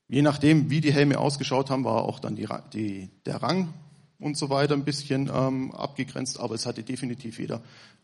Je 0.08 0.22
nachdem, 0.22 0.70
wie 0.70 0.80
die 0.80 0.92
Helme 0.92 1.18
ausgeschaut 1.18 1.70
haben, 1.70 1.84
war 1.84 2.02
auch 2.02 2.18
dann 2.18 2.36
die, 2.36 2.48
die, 2.72 3.10
der 3.24 3.42
Rang 3.42 3.72
und 4.18 4.36
so 4.36 4.50
weiter 4.50 4.74
ein 4.74 4.84
bisschen 4.84 5.30
ähm, 5.32 5.72
abgegrenzt, 5.72 6.38
aber 6.38 6.54
es 6.54 6.66
hatte 6.66 6.82
definitiv 6.82 7.38
jeder 7.38 7.62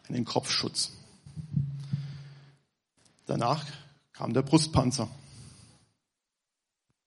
einen 0.09 0.25
Kopfschutz. 0.25 0.93
Danach 3.27 3.67
kam 4.13 4.33
der 4.33 4.43
Brustpanzer. 4.43 5.09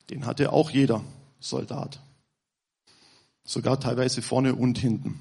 Den 0.10 0.26
hatte 0.26 0.54
auch 0.54 0.70
jeder 0.70 1.04
Soldat. 1.40 2.00
Sogar 3.44 3.80
teilweise 3.80 4.22
vorne 4.22 4.56
und 4.56 4.78
hinten. 4.78 5.20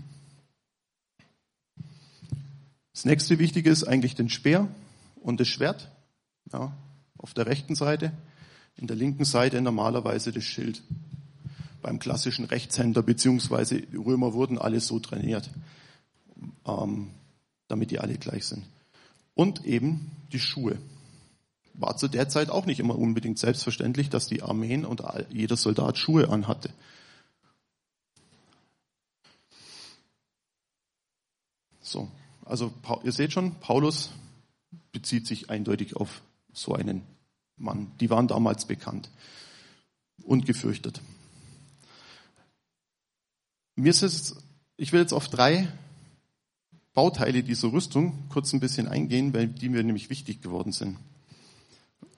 Das 2.92 3.04
nächste 3.04 3.38
Wichtige 3.38 3.70
ist 3.70 3.84
eigentlich 3.84 4.14
den 4.14 4.28
Speer 4.28 4.68
und 5.22 5.40
das 5.40 5.48
Schwert. 5.48 5.90
Ja, 6.52 6.76
auf 7.16 7.34
der 7.34 7.46
rechten 7.46 7.74
Seite. 7.74 8.12
In 8.76 8.86
der 8.86 8.96
linken 8.96 9.24
Seite 9.24 9.60
normalerweise 9.60 10.32
das 10.32 10.44
Schild. 10.44 10.82
Beim 11.82 11.98
klassischen 11.98 12.44
Rechtshänder, 12.44 13.02
beziehungsweise 13.02 13.82
Römer 13.94 14.34
wurden 14.34 14.58
alle 14.58 14.80
so 14.80 14.98
trainiert, 14.98 15.50
ähm, 16.66 17.10
damit 17.68 17.90
die 17.90 17.98
alle 17.98 18.18
gleich 18.18 18.46
sind. 18.46 18.64
Und 19.34 19.64
eben 19.64 20.10
die 20.32 20.40
Schuhe 20.40 20.78
war 21.74 21.96
zu 21.96 22.08
der 22.08 22.28
Zeit 22.28 22.50
auch 22.50 22.66
nicht 22.66 22.80
immer 22.80 22.98
unbedingt 22.98 23.38
selbstverständlich, 23.38 24.10
dass 24.10 24.26
die 24.26 24.42
Armeen 24.42 24.84
und 24.84 25.02
jeder 25.30 25.56
Soldat 25.56 25.96
Schuhe 25.96 26.28
anhatte. 26.28 26.70
So, 31.80 32.08
also 32.44 32.72
ihr 33.02 33.12
seht 33.12 33.32
schon, 33.32 33.54
Paulus 33.56 34.10
bezieht 34.92 35.26
sich 35.26 35.50
eindeutig 35.50 35.96
auf 35.96 36.22
so 36.52 36.74
einen 36.74 37.02
Mann. 37.60 37.92
Die 38.00 38.10
waren 38.10 38.28
damals 38.28 38.64
bekannt 38.64 39.10
und 40.24 40.46
gefürchtet. 40.46 41.00
Mir 43.76 43.90
ist 43.90 44.02
es, 44.02 44.36
ich 44.76 44.92
will 44.92 45.00
jetzt 45.00 45.12
auf 45.12 45.28
drei 45.28 45.68
Bauteile 46.92 47.42
dieser 47.42 47.72
Rüstung 47.72 48.28
kurz 48.28 48.52
ein 48.52 48.60
bisschen 48.60 48.88
eingehen, 48.88 49.32
weil 49.32 49.46
die 49.46 49.68
mir 49.68 49.82
nämlich 49.82 50.10
wichtig 50.10 50.42
geworden 50.42 50.72
sind. 50.72 50.98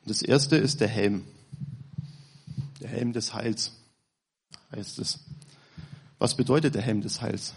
Das 0.06 0.22
erste 0.22 0.56
ist 0.56 0.80
der 0.80 0.88
Helm. 0.88 1.24
Der 2.80 2.88
Helm 2.88 3.12
des 3.12 3.34
Heils 3.34 3.72
heißt 4.72 4.98
es. 4.98 5.20
Was 6.18 6.36
bedeutet 6.36 6.74
der 6.74 6.82
Helm 6.82 7.00
des 7.02 7.20
Heils? 7.20 7.54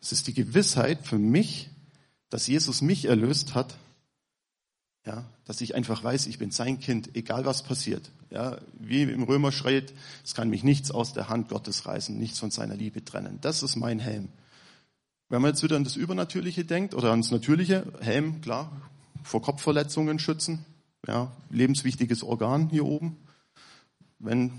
Es 0.00 0.12
ist 0.12 0.26
die 0.26 0.34
Gewissheit 0.34 1.06
für 1.06 1.18
mich, 1.18 1.68
dass 2.30 2.46
Jesus 2.46 2.82
mich 2.82 3.04
erlöst 3.04 3.54
hat, 3.54 3.76
ja, 5.06 5.24
dass 5.44 5.60
ich 5.60 5.74
einfach 5.76 6.02
weiß, 6.02 6.26
ich 6.26 6.38
bin 6.38 6.50
sein 6.50 6.80
Kind, 6.80 7.14
egal 7.14 7.44
was 7.44 7.62
passiert. 7.62 8.10
Ja, 8.30 8.58
wie 8.80 9.02
im 9.02 9.22
Römer 9.22 9.52
schreit, 9.52 9.94
es 10.24 10.34
kann 10.34 10.50
mich 10.50 10.64
nichts 10.64 10.90
aus 10.90 11.12
der 11.12 11.28
Hand 11.28 11.48
Gottes 11.48 11.86
reißen, 11.86 12.18
nichts 12.18 12.40
von 12.40 12.50
seiner 12.50 12.74
Liebe 12.74 13.04
trennen. 13.04 13.38
Das 13.40 13.62
ist 13.62 13.76
mein 13.76 14.00
Helm. 14.00 14.28
Wenn 15.28 15.42
man 15.42 15.52
jetzt 15.52 15.62
wieder 15.62 15.76
an 15.76 15.84
das 15.84 15.96
Übernatürliche 15.96 16.64
denkt 16.64 16.94
oder 16.94 17.10
ans 17.10 17.30
Natürliche, 17.30 17.84
Helm, 18.00 18.40
klar, 18.40 18.70
vor 19.22 19.42
Kopfverletzungen 19.42 20.18
schützen, 20.18 20.64
ja, 21.06 21.30
lebenswichtiges 21.50 22.24
Organ 22.24 22.68
hier 22.68 22.84
oben. 22.84 23.16
Wenn 24.18 24.52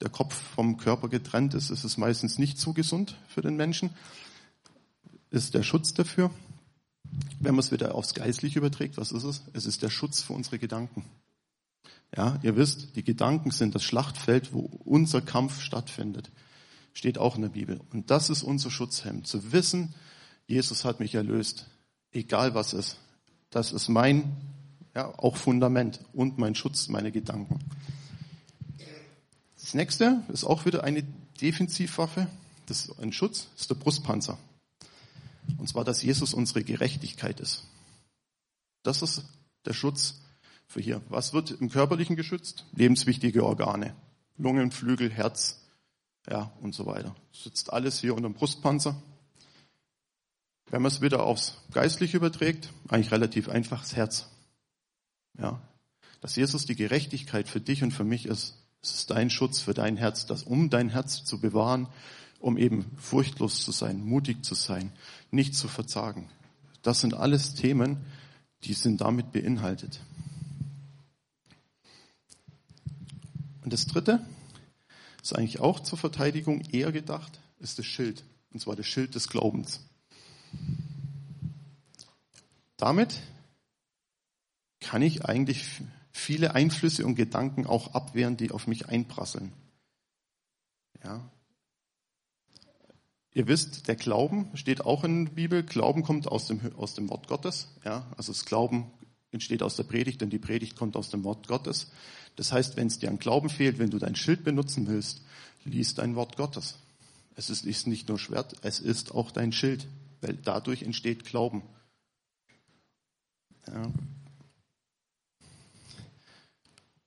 der 0.00 0.10
Kopf 0.10 0.34
vom 0.34 0.78
Körper 0.78 1.08
getrennt 1.08 1.54
ist, 1.54 1.70
ist 1.70 1.84
es 1.84 1.96
meistens 1.96 2.38
nicht 2.38 2.58
so 2.58 2.72
gesund 2.72 3.16
für 3.28 3.40
den 3.40 3.56
Menschen. 3.56 3.90
Ist 5.30 5.54
der 5.54 5.62
Schutz 5.62 5.94
dafür. 5.94 6.30
Wenn 7.40 7.54
man 7.54 7.60
es 7.60 7.72
wieder 7.72 7.94
aufs 7.94 8.14
Geistliche 8.14 8.58
überträgt, 8.58 8.96
was 8.96 9.12
ist 9.12 9.24
es? 9.24 9.42
Es 9.52 9.66
ist 9.66 9.82
der 9.82 9.90
Schutz 9.90 10.22
für 10.22 10.32
unsere 10.32 10.58
Gedanken. 10.58 11.04
Ja, 12.16 12.38
ihr 12.42 12.56
wisst, 12.56 12.94
die 12.96 13.04
Gedanken 13.04 13.50
sind 13.50 13.74
das 13.74 13.82
Schlachtfeld, 13.82 14.52
wo 14.52 14.60
unser 14.84 15.22
Kampf 15.22 15.60
stattfindet. 15.60 16.30
Steht 16.92 17.16
auch 17.18 17.36
in 17.36 17.42
der 17.42 17.48
Bibel. 17.48 17.80
Und 17.92 18.10
das 18.10 18.28
ist 18.28 18.42
unser 18.42 18.70
Schutzhemd. 18.70 19.26
Zu 19.26 19.52
wissen, 19.52 19.94
Jesus 20.46 20.84
hat 20.84 21.00
mich 21.00 21.14
erlöst. 21.14 21.66
Egal 22.12 22.54
was 22.54 22.74
ist. 22.74 22.98
Das 23.48 23.72
ist 23.72 23.88
mein, 23.88 24.36
ja, 24.94 25.08
auch 25.18 25.36
Fundament 25.36 26.00
und 26.12 26.38
mein 26.38 26.54
Schutz, 26.54 26.88
meine 26.88 27.12
Gedanken. 27.12 27.58
Das 29.58 29.72
nächste 29.74 30.22
ist 30.28 30.44
auch 30.44 30.66
wieder 30.66 30.84
eine 30.84 31.02
Defensivwaffe. 31.40 32.26
Das 32.66 32.86
ist 32.86 32.98
ein 33.00 33.12
Schutz, 33.12 33.48
ist 33.56 33.70
der 33.70 33.74
Brustpanzer. 33.74 34.38
Und 35.58 35.68
zwar, 35.68 35.84
dass 35.84 36.02
Jesus 36.02 36.34
unsere 36.34 36.64
Gerechtigkeit 36.64 37.40
ist. 37.40 37.64
Das 38.82 39.02
ist 39.02 39.24
der 39.64 39.72
Schutz 39.72 40.20
für 40.66 40.80
hier. 40.80 41.02
Was 41.08 41.32
wird 41.32 41.50
im 41.50 41.70
Körperlichen 41.70 42.16
geschützt? 42.16 42.66
Lebenswichtige 42.74 43.44
Organe. 43.44 43.94
Lungen, 44.38 44.70
Flügel, 44.72 45.10
Herz, 45.10 45.60
ja, 46.28 46.52
und 46.60 46.74
so 46.74 46.86
weiter. 46.86 47.14
Das 47.32 47.44
sitzt 47.44 47.72
alles 47.72 48.00
hier 48.00 48.14
unter 48.14 48.28
dem 48.28 48.34
Brustpanzer. 48.34 49.00
Wenn 50.70 50.82
man 50.82 50.90
es 50.90 51.00
wieder 51.00 51.24
aufs 51.24 51.54
Geistliche 51.72 52.16
überträgt, 52.16 52.72
eigentlich 52.88 53.12
relativ 53.12 53.48
einfach, 53.48 53.82
das 53.82 53.94
Herz. 53.94 54.28
Ja. 55.38 55.60
Dass 56.20 56.36
Jesus 56.36 56.64
die 56.64 56.76
Gerechtigkeit 56.76 57.48
für 57.48 57.60
dich 57.60 57.82
und 57.82 57.90
für 57.92 58.04
mich 58.04 58.26
ist. 58.26 58.56
Es 58.80 58.94
ist 58.94 59.10
dein 59.10 59.30
Schutz 59.30 59.60
für 59.60 59.74
dein 59.74 59.96
Herz, 59.96 60.26
das 60.26 60.42
um 60.42 60.70
dein 60.70 60.88
Herz 60.88 61.24
zu 61.24 61.40
bewahren, 61.40 61.88
um 62.42 62.58
eben 62.58 62.90
furchtlos 62.98 63.64
zu 63.64 63.70
sein, 63.70 64.04
mutig 64.04 64.44
zu 64.44 64.54
sein, 64.54 64.92
nicht 65.30 65.54
zu 65.54 65.68
verzagen. 65.68 66.28
Das 66.82 67.00
sind 67.00 67.14
alles 67.14 67.54
Themen, 67.54 68.04
die 68.64 68.74
sind 68.74 69.00
damit 69.00 69.30
beinhaltet. 69.30 70.00
Und 73.62 73.72
das 73.72 73.86
dritte 73.86 74.26
ist 75.22 75.36
eigentlich 75.36 75.60
auch 75.60 75.80
zur 75.80 75.98
Verteidigung 75.98 76.62
eher 76.72 76.90
gedacht, 76.90 77.38
ist 77.60 77.78
das 77.78 77.86
Schild. 77.86 78.24
Und 78.52 78.58
zwar 78.58 78.74
das 78.74 78.86
Schild 78.86 79.14
des 79.14 79.28
Glaubens. 79.28 79.80
Damit 82.76 83.20
kann 84.80 85.00
ich 85.00 85.24
eigentlich 85.24 85.64
viele 86.10 86.56
Einflüsse 86.56 87.06
und 87.06 87.14
Gedanken 87.14 87.66
auch 87.66 87.94
abwehren, 87.94 88.36
die 88.36 88.50
auf 88.50 88.66
mich 88.66 88.88
einprasseln. 88.88 89.52
Ja, 91.04 91.30
Ihr 93.34 93.48
wisst, 93.48 93.88
der 93.88 93.96
Glauben 93.96 94.50
steht 94.54 94.82
auch 94.82 95.04
in 95.04 95.26
der 95.26 95.32
Bibel. 95.32 95.62
Glauben 95.62 96.02
kommt 96.02 96.28
aus 96.28 96.46
dem, 96.46 96.60
aus 96.76 96.94
dem 96.94 97.08
Wort 97.08 97.28
Gottes. 97.28 97.68
Ja, 97.84 98.06
also 98.16 98.32
das 98.32 98.44
Glauben 98.44 98.90
entsteht 99.30 99.62
aus 99.62 99.76
der 99.76 99.84
Predigt, 99.84 100.20
denn 100.20 100.28
die 100.28 100.38
Predigt 100.38 100.76
kommt 100.76 100.96
aus 100.96 101.08
dem 101.08 101.24
Wort 101.24 101.48
Gottes. 101.48 101.90
Das 102.36 102.52
heißt, 102.52 102.76
wenn 102.76 102.88
es 102.88 102.98
dir 102.98 103.08
an 103.08 103.18
Glauben 103.18 103.48
fehlt, 103.48 103.78
wenn 103.78 103.90
du 103.90 103.98
dein 103.98 104.16
Schild 104.16 104.44
benutzen 104.44 104.86
willst, 104.86 105.22
liest 105.64 105.98
dein 105.98 106.14
Wort 106.14 106.36
Gottes. 106.36 106.78
Es 107.34 107.48
ist, 107.48 107.86
nicht 107.86 108.08
nur 108.08 108.18
Schwert, 108.18 108.56
es 108.60 108.80
ist 108.80 109.14
auch 109.14 109.30
dein 109.30 109.52
Schild, 109.52 109.86
weil 110.20 110.34
dadurch 110.34 110.82
entsteht 110.82 111.24
Glauben. 111.24 111.62
Ja. 113.66 113.90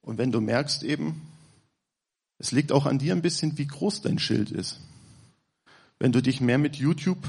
Und 0.02 0.18
wenn 0.18 0.32
du 0.32 0.42
merkst 0.42 0.84
eben, 0.84 1.22
es 2.40 2.52
liegt 2.52 2.72
auch 2.72 2.88
an 2.88 2.98
dir 2.98 3.14
ein 3.14 3.22
bisschen, 3.22 3.58
wie 3.60 3.68
groß 3.68 4.02
dein 4.02 4.18
Schild 4.18 4.50
ist. 4.50 4.80
Wenn 6.06 6.12
du 6.12 6.22
dich 6.22 6.40
mehr 6.40 6.60
mit 6.60 6.76
YouTube 6.76 7.28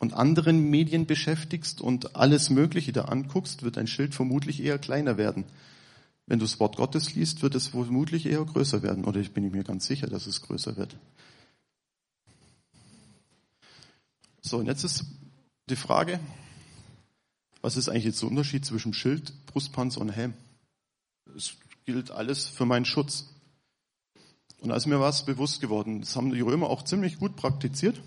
und 0.00 0.12
anderen 0.12 0.70
Medien 0.70 1.06
beschäftigst 1.06 1.80
und 1.80 2.16
alles 2.16 2.50
Mögliche 2.50 2.90
da 2.90 3.02
anguckst, 3.02 3.62
wird 3.62 3.76
dein 3.76 3.86
Schild 3.86 4.12
vermutlich 4.12 4.60
eher 4.60 4.76
kleiner 4.76 5.18
werden. 5.18 5.44
Wenn 6.26 6.40
du 6.40 6.46
das 6.46 6.58
Wort 6.58 6.74
Gottes 6.74 7.14
liest, 7.14 7.42
wird 7.42 7.54
es 7.54 7.68
vermutlich 7.68 8.26
eher 8.26 8.44
größer 8.44 8.82
werden. 8.82 9.04
Oder 9.04 9.20
ich 9.20 9.30
bin 9.30 9.48
mir 9.52 9.62
ganz 9.62 9.86
sicher, 9.86 10.08
dass 10.08 10.26
es 10.26 10.42
größer 10.42 10.76
wird. 10.76 10.96
So, 14.40 14.58
und 14.58 14.66
jetzt 14.66 14.82
ist 14.82 15.04
die 15.68 15.76
Frage, 15.76 16.18
was 17.60 17.76
ist 17.76 17.88
eigentlich 17.88 18.06
jetzt 18.06 18.20
der 18.20 18.30
Unterschied 18.30 18.64
zwischen 18.64 18.94
Schild, 18.94 19.32
Brustpanzer 19.46 20.00
und 20.00 20.08
Helm? 20.08 20.34
Es 21.36 21.52
gilt 21.84 22.10
alles 22.10 22.48
für 22.48 22.66
meinen 22.66 22.84
Schutz. 22.84 23.26
Und 24.60 24.70
als 24.70 24.86
mir 24.86 25.00
was 25.00 25.24
bewusst 25.24 25.60
geworden, 25.60 26.00
das 26.00 26.14
haben 26.16 26.32
die 26.32 26.40
Römer 26.40 26.68
auch 26.68 26.82
ziemlich 26.82 27.18
gut 27.18 27.34
praktiziert. 27.36 28.00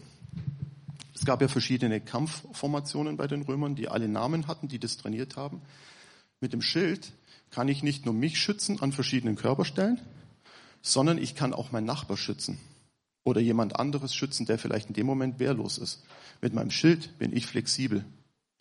Es 1.16 1.26
gab 1.26 1.42
ja 1.42 1.48
verschiedene 1.48 2.00
Kampfformationen 2.00 3.18
bei 3.18 3.28
den 3.28 3.42
Römern, 3.42 3.76
die 3.76 3.88
alle 3.88 4.08
Namen 4.08 4.48
hatten, 4.48 4.68
die 4.68 4.80
das 4.80 4.98
trainiert 4.98 5.36
haben. 5.36 5.62
Mit 6.42 6.54
dem 6.54 6.62
Schild 6.62 7.14
kann 7.50 7.68
ich 7.68 7.82
nicht 7.84 8.06
nur 8.06 8.14
mich 8.14 8.40
schützen 8.40 8.82
an 8.82 8.92
verschiedenen 8.92 9.36
Körperstellen, 9.36 10.00
sondern 10.82 11.18
ich 11.18 11.36
kann 11.36 11.54
auch 11.54 11.72
meinen 11.72 11.86
Nachbar 11.86 12.18
schützen 12.18 12.60
oder 13.24 13.42
jemand 13.42 13.80
anderes 13.80 14.14
schützen, 14.14 14.46
der 14.46 14.60
vielleicht 14.60 14.90
in 14.90 14.94
dem 14.94 15.06
Moment 15.06 15.40
wehrlos 15.40 15.78
ist. 15.78 16.04
Mit 16.42 16.54
meinem 16.54 16.72
Schild 16.72 17.18
bin 17.18 17.36
ich 17.36 17.46
flexibel. 17.46 18.04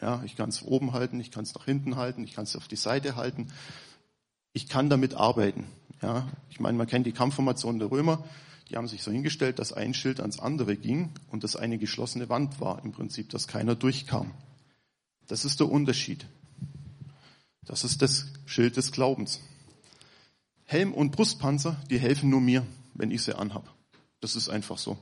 Ja, 0.00 0.22
ich 0.24 0.36
kann 0.36 0.48
es 0.48 0.62
oben 0.62 0.92
halten, 0.92 1.20
ich 1.20 1.30
kann 1.30 1.44
es 1.44 1.54
nach 1.54 1.64
hinten 1.64 1.96
halten, 1.96 2.24
ich 2.24 2.32
kann 2.32 2.44
es 2.44 2.56
auf 2.56 2.68
die 2.68 2.76
Seite 2.76 3.16
halten. 3.16 3.48
Ich 4.52 4.68
kann 4.68 4.90
damit 4.90 5.14
arbeiten. 5.14 5.66
Ja, 6.02 6.28
ich 6.50 6.58
meine, 6.58 6.76
man 6.76 6.88
kennt 6.88 7.06
die 7.06 7.12
Kampfformation 7.12 7.78
der 7.78 7.90
Römer. 7.90 8.24
Die 8.68 8.76
haben 8.76 8.88
sich 8.88 9.02
so 9.02 9.10
hingestellt, 9.10 9.58
dass 9.58 9.72
ein 9.72 9.94
Schild 9.94 10.20
ans 10.20 10.40
andere 10.40 10.76
ging 10.76 11.10
und 11.30 11.44
das 11.44 11.56
eine 11.56 11.78
geschlossene 11.78 12.28
Wand 12.28 12.60
war, 12.60 12.84
im 12.84 12.92
Prinzip, 12.92 13.30
dass 13.30 13.46
keiner 13.46 13.74
durchkam. 13.74 14.32
Das 15.28 15.44
ist 15.44 15.60
der 15.60 15.70
Unterschied. 15.70 16.26
Das 17.64 17.84
ist 17.84 18.02
das 18.02 18.26
Schild 18.46 18.76
des 18.76 18.90
Glaubens. 18.90 19.40
Helm 20.64 20.92
und 20.92 21.12
Brustpanzer, 21.12 21.76
die 21.90 21.98
helfen 21.98 22.30
nur 22.30 22.40
mir, 22.40 22.66
wenn 22.94 23.10
ich 23.10 23.22
sie 23.22 23.38
anhab. 23.38 23.72
Das 24.20 24.36
ist 24.36 24.48
einfach 24.48 24.78
so. 24.78 24.98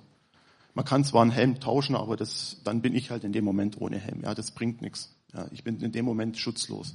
Man 0.74 0.84
kann 0.84 1.04
zwar 1.04 1.22
einen 1.22 1.30
Helm 1.30 1.60
tauschen, 1.60 1.96
aber 1.96 2.16
das, 2.16 2.58
dann 2.64 2.82
bin 2.82 2.94
ich 2.94 3.10
halt 3.10 3.24
in 3.24 3.32
dem 3.32 3.44
Moment 3.44 3.80
ohne 3.80 3.98
Helm. 3.98 4.22
Ja, 4.22 4.34
das 4.34 4.50
bringt 4.50 4.82
nichts. 4.82 5.14
Ja, 5.32 5.46
ich 5.52 5.64
bin 5.64 5.80
in 5.80 5.92
dem 5.92 6.04
Moment 6.04 6.38
schutzlos. 6.38 6.94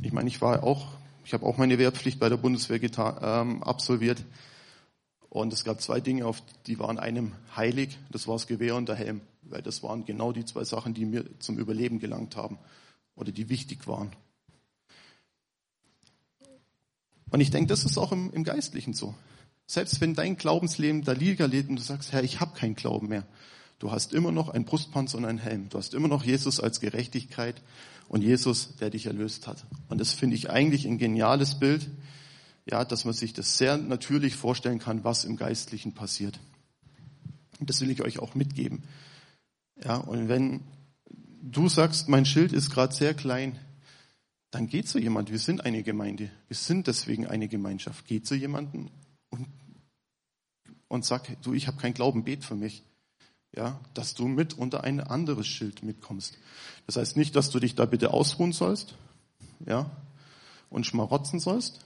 Ich 0.00 0.12
meine, 0.12 0.28
ich 0.28 0.40
war 0.40 0.62
auch 0.62 0.88
ich 1.24 1.32
habe 1.32 1.46
auch 1.46 1.56
meine 1.56 1.78
Wehrpflicht 1.78 2.18
bei 2.20 2.28
der 2.28 2.36
Bundeswehr 2.36 2.80
ähm, 2.82 3.62
absolviert. 3.62 4.22
Und 5.30 5.52
es 5.52 5.64
gab 5.64 5.80
zwei 5.80 6.00
Dinge, 6.00 6.26
auf 6.26 6.42
die 6.66 6.78
waren 6.78 6.98
einem 6.98 7.32
heilig. 7.56 7.98
Das 8.10 8.28
war 8.28 8.36
das 8.36 8.46
Gewehr 8.46 8.76
und 8.76 8.88
der 8.88 8.96
Helm. 8.96 9.20
Weil 9.42 9.62
das 9.62 9.82
waren 9.82 10.04
genau 10.04 10.32
die 10.32 10.44
zwei 10.44 10.64
Sachen, 10.64 10.94
die 10.94 11.04
mir 11.04 11.24
zum 11.40 11.58
Überleben 11.58 11.98
gelangt 11.98 12.36
haben. 12.36 12.58
Oder 13.16 13.32
die 13.32 13.48
wichtig 13.48 13.88
waren. 13.88 14.12
Und 17.30 17.40
ich 17.40 17.50
denke, 17.50 17.68
das 17.68 17.84
ist 17.84 17.98
auch 17.98 18.12
im, 18.12 18.32
im 18.32 18.44
Geistlichen 18.44 18.92
so. 18.92 19.14
Selbst 19.66 20.00
wenn 20.00 20.14
dein 20.14 20.36
Glaubensleben 20.36 21.02
da 21.02 21.12
Liga 21.12 21.46
lebt 21.46 21.70
und 21.70 21.76
du 21.76 21.82
sagst, 21.82 22.12
Herr, 22.12 22.22
ich 22.22 22.38
habe 22.38 22.56
keinen 22.56 22.74
Glauben 22.74 23.08
mehr. 23.08 23.26
Du 23.78 23.90
hast 23.90 24.12
immer 24.12 24.30
noch 24.30 24.50
einen 24.50 24.66
Brustpanzer 24.66 25.18
und 25.18 25.24
einen 25.24 25.38
Helm. 25.38 25.68
Du 25.68 25.78
hast 25.78 25.94
immer 25.94 26.06
noch 26.06 26.22
Jesus 26.22 26.60
als 26.60 26.80
Gerechtigkeit 26.80 27.60
und 28.08 28.22
Jesus, 28.22 28.76
der 28.76 28.90
dich 28.90 29.06
erlöst 29.06 29.46
hat. 29.46 29.64
Und 29.88 30.00
das 30.00 30.12
finde 30.12 30.36
ich 30.36 30.50
eigentlich 30.50 30.86
ein 30.86 30.98
geniales 30.98 31.58
Bild, 31.58 31.88
ja, 32.66 32.84
dass 32.84 33.04
man 33.04 33.14
sich 33.14 33.32
das 33.32 33.58
sehr 33.58 33.76
natürlich 33.76 34.36
vorstellen 34.36 34.78
kann, 34.78 35.04
was 35.04 35.24
im 35.24 35.36
Geistlichen 35.36 35.92
passiert. 35.92 36.38
Und 37.60 37.70
das 37.70 37.80
will 37.80 37.90
ich 37.90 38.02
euch 38.02 38.18
auch 38.18 38.34
mitgeben. 38.34 38.82
Ja, 39.82 39.96
und 39.96 40.28
wenn 40.28 40.60
du 41.42 41.68
sagst, 41.68 42.08
mein 42.08 42.26
Schild 42.26 42.52
ist 42.52 42.70
gerade 42.70 42.94
sehr 42.94 43.14
klein, 43.14 43.58
dann 44.50 44.68
geht 44.68 44.88
zu 44.88 44.98
jemand. 44.98 45.30
Wir 45.30 45.38
sind 45.38 45.64
eine 45.64 45.82
Gemeinde. 45.82 46.30
Wir 46.46 46.56
sind 46.56 46.86
deswegen 46.86 47.26
eine 47.26 47.48
Gemeinschaft. 47.48 48.06
Geh 48.06 48.22
zu 48.22 48.34
jemandem 48.34 48.88
und, 49.30 49.48
und 50.88 51.04
sag, 51.04 51.40
du, 51.42 51.54
ich 51.54 51.66
habe 51.66 51.76
keinen 51.76 51.94
Glauben, 51.94 52.24
bet 52.24 52.44
für 52.44 52.54
mich. 52.54 52.84
Ja, 53.56 53.78
dass 53.94 54.14
du 54.14 54.26
mit 54.26 54.54
unter 54.54 54.82
ein 54.82 55.00
anderes 55.00 55.46
Schild 55.46 55.84
mitkommst. 55.84 56.36
Das 56.86 56.96
heißt 56.96 57.16
nicht, 57.16 57.36
dass 57.36 57.50
du 57.50 57.60
dich 57.60 57.76
da 57.76 57.84
bitte 57.84 58.12
ausruhen 58.12 58.52
sollst, 58.52 58.96
ja, 59.64 59.90
und 60.70 60.86
schmarotzen 60.86 61.38
sollst, 61.38 61.80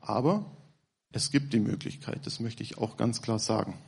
aber 0.00 0.44
es 1.12 1.30
gibt 1.30 1.52
die 1.52 1.60
Möglichkeit, 1.60 2.26
das 2.26 2.40
möchte 2.40 2.62
ich 2.62 2.78
auch 2.78 2.96
ganz 2.96 3.22
klar 3.22 3.38
sagen. 3.38 3.78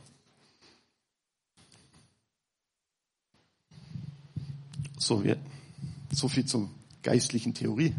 So, 4.97 5.23
wir, 5.23 5.37
so 6.11 6.29
viel 6.29 6.45
zur 6.45 6.69
geistlichen 7.01 7.53
Theorie. 7.53 7.93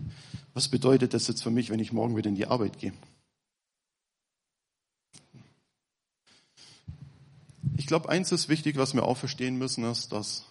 Was 0.54 0.68
bedeutet 0.68 1.12
das 1.12 1.28
jetzt 1.28 1.42
für 1.42 1.50
mich, 1.50 1.68
wenn 1.68 1.80
ich 1.80 1.92
morgen 1.92 2.16
wieder 2.16 2.30
in 2.30 2.36
die 2.36 2.46
Arbeit 2.46 2.78
gehe? 2.78 2.94
Ich 7.76 7.86
glaube, 7.86 8.08
eins 8.08 8.30
ist 8.30 8.48
wichtig, 8.48 8.76
was 8.76 8.94
wir 8.94 9.04
auch 9.04 9.16
verstehen 9.16 9.56
müssen, 9.56 9.84
ist, 9.84 10.12
dass 10.12 10.44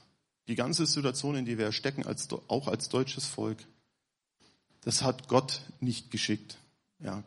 die 0.47 0.55
ganze 0.55 0.85
Situation, 0.85 1.35
in 1.35 1.45
die 1.45 1.57
wir 1.57 1.71
stecken, 1.71 2.05
als, 2.05 2.27
auch 2.47 2.67
als 2.67 2.89
deutsches 2.89 3.25
Volk, 3.25 3.57
das 4.81 5.01
hat 5.01 5.29
Gott 5.29 5.61
nicht 5.79 6.11
geschickt. 6.11 6.57
Ja, 6.99 7.23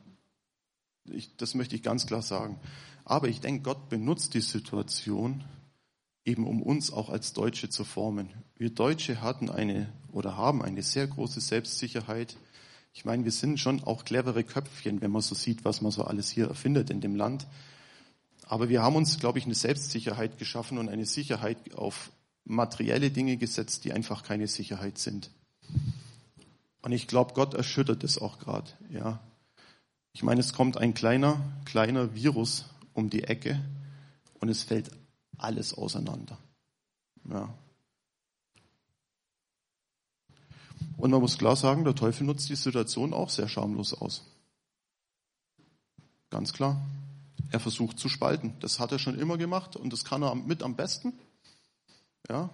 ich, 1.07 1.35
das 1.37 1.55
möchte 1.55 1.75
ich 1.75 1.83
ganz 1.83 2.07
klar 2.07 2.23
sagen. 2.23 2.61
Aber 3.05 3.29
ich 3.29 3.41
denke, 3.41 3.62
Gott 3.62 3.88
benutzt 3.88 4.35
die 4.35 4.41
Situation, 4.41 5.45
eben 6.25 6.47
um 6.47 6.61
uns 6.61 6.93
auch 6.93 7.09
als 7.09 7.33
Deutsche 7.33 7.71
zu 7.71 7.85
formen. 7.85 8.29
Wir 8.57 8.71
Deutsche 8.71 9.23
hatten 9.23 9.49
eine 9.49 9.91
oder 10.12 10.37
haben 10.37 10.62
eine 10.62 10.83
sehr 10.83 11.07
große 11.07 11.41
Selbstsicherheit. 11.41 12.37
Ich 12.93 13.05
meine, 13.05 13.25
wir 13.25 13.33
sind 13.33 13.61
schon 13.61 13.83
auch 13.85 14.05
clevere 14.05 14.45
Köpfchen, 14.45 15.00
wenn 15.00 15.11
man 15.11 15.23
so 15.23 15.35
sieht, 15.35 15.65
was 15.65 15.81
man 15.81 15.93
so 15.93 16.05
alles 16.05 16.31
hier 16.31 16.49
erfindet 16.49 16.91
in 16.91 17.00
dem 17.00 17.15
Land. 17.15 17.47
Aber 18.47 18.69
wir 18.69 18.83
haben 18.83 18.97
uns, 18.97 19.19
glaube 19.19 19.38
ich, 19.38 19.45
eine 19.45 19.55
Selbstsicherheit 19.55 20.38
geschaffen 20.38 20.79
und 20.79 20.88
eine 20.88 21.05
Sicherheit 21.05 21.75
auf 21.75 22.12
materielle 22.45 23.11
Dinge 23.11 23.37
gesetzt, 23.37 23.85
die 23.85 23.93
einfach 23.93 24.23
keine 24.23 24.47
Sicherheit 24.47 24.99
sind. 24.99 25.31
Und 26.81 26.93
ich 26.93 27.09
glaube, 27.09 27.35
Gott 27.35 27.55
erschüttert 27.55 28.05
es 28.05 28.19
auch 28.19 28.38
gerade. 28.38 28.71
Ja, 28.91 29.21
ich 30.12 30.23
meine, 30.23 30.41
es 30.41 30.53
kommt 30.53 30.79
ein 30.79 30.95
kleiner, 30.95 31.43
kleiner 31.65 32.15
Virus 32.15 32.67
um 32.95 33.11
die 33.11 33.25
Ecke 33.25 33.61
und 34.35 34.49
es 34.49 34.62
fällt 34.62 34.91
alles 35.37 35.75
auseinander. 35.75 36.38
Ja. 37.29 37.53
Und 40.97 41.11
man 41.11 41.21
muss 41.21 41.37
klar 41.37 41.57
sagen, 41.57 41.85
der 41.85 41.97
Teufel 41.97 42.25
nutzt 42.25 42.49
die 42.49 42.55
Situation 42.55 43.12
auch 43.12 43.29
sehr 43.29 43.49
schamlos 43.49 43.93
aus. 43.93 44.25
Ganz 46.31 46.53
klar. 46.53 46.81
Er 47.50 47.61
versucht 47.61 47.99
zu 47.99 48.09
spalten. 48.09 48.55
Das 48.61 48.81
hat 48.81 48.93
er 48.93 48.99
schon 48.99 49.19
immer 49.19 49.37
gemacht 49.38 49.76
und 49.76 49.93
das 49.93 50.05
kann 50.05 50.23
er 50.23 50.35
mit 50.35 50.62
am 50.62 50.75
besten. 50.75 51.12
Ja. 52.29 52.50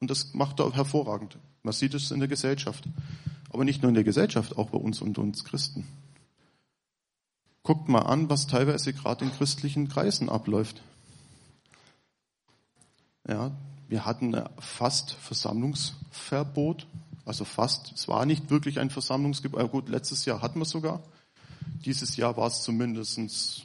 Und 0.00 0.10
das 0.10 0.34
macht 0.34 0.60
er 0.60 0.74
hervorragend. 0.74 1.38
Man 1.62 1.72
sieht 1.72 1.94
es 1.94 2.10
in 2.10 2.18
der 2.18 2.28
Gesellschaft. 2.28 2.88
Aber 3.50 3.64
nicht 3.64 3.82
nur 3.82 3.90
in 3.90 3.94
der 3.94 4.04
Gesellschaft, 4.04 4.56
auch 4.56 4.70
bei 4.70 4.78
uns 4.78 5.00
und 5.00 5.18
uns 5.18 5.44
Christen. 5.44 5.86
Guckt 7.62 7.88
mal 7.88 8.00
an, 8.00 8.28
was 8.28 8.46
teilweise 8.46 8.92
gerade 8.92 9.24
in 9.24 9.30
christlichen 9.30 9.88
Kreisen 9.88 10.28
abläuft. 10.28 10.82
Ja, 13.28 13.52
wir 13.88 14.04
hatten 14.04 14.34
fast 14.58 15.12
Versammlungsverbot, 15.12 16.86
also 17.24 17.44
fast. 17.44 17.92
Es 17.92 18.08
war 18.08 18.26
nicht 18.26 18.50
wirklich 18.50 18.80
ein 18.80 18.90
Versammlungsgebot. 18.90 19.70
Gut, 19.70 19.88
letztes 19.88 20.24
Jahr 20.24 20.42
hatten 20.42 20.58
wir 20.58 20.64
sogar. 20.64 21.02
Dieses 21.84 22.16
Jahr 22.16 22.36
war 22.36 22.48
es 22.48 22.62
zumindestens, 22.62 23.62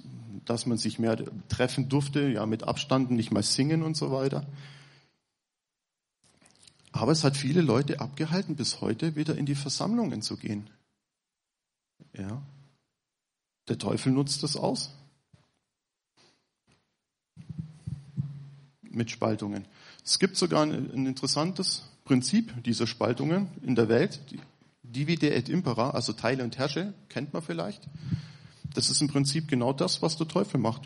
dass 0.48 0.66
man 0.66 0.78
sich 0.78 1.00
mehr 1.00 1.18
treffen 1.50 1.90
durfte, 1.90 2.28
ja, 2.28 2.46
mit 2.46 2.64
Abstand, 2.64 3.12
nicht 3.12 3.32
mal 3.32 3.44
singen 3.44 3.84
und 3.84 3.96
so 3.96 4.12
weiter. 4.12 4.46
Aber 6.92 7.12
es 7.12 7.24
hat 7.24 7.38
viele 7.38 7.62
Leute 7.62 8.00
abgehalten, 8.00 8.56
bis 8.56 8.82
heute 8.82 9.16
wieder 9.16 9.38
in 9.38 9.46
die 9.46 9.56
Versammlungen 9.56 10.22
zu 10.22 10.38
gehen. 10.38 10.70
Ja. 12.14 12.42
Der 13.68 13.78
Teufel 13.78 14.12
nutzt 14.12 14.44
das 14.44 14.56
aus. 14.56 14.92
mit 18.98 19.12
Spaltungen. 19.12 19.66
Es 20.04 20.20
gibt 20.20 20.36
sogar 20.36 20.64
ein, 20.64 20.92
ein 20.92 21.06
interessantes 21.06 21.84
Prinzip 22.04 22.64
dieser 22.64 22.88
Spaltungen 22.88 23.48
in 23.62 23.76
der 23.76 23.88
Welt. 23.88 24.20
Divide 24.84 25.34
et 25.34 25.50
impera, 25.50 25.92
also 25.92 26.14
teile 26.14 26.44
und 26.44 26.58
herrsche, 26.58 26.94
kennt 27.10 27.34
man 27.34 27.42
vielleicht. 27.42 27.88
Das 28.78 28.92
ist 28.92 29.02
im 29.02 29.08
Prinzip 29.08 29.48
genau 29.48 29.74
das, 29.74 30.04
was 30.04 30.18
der 30.18 30.28
Teufel 30.28 30.60
macht. 30.60 30.84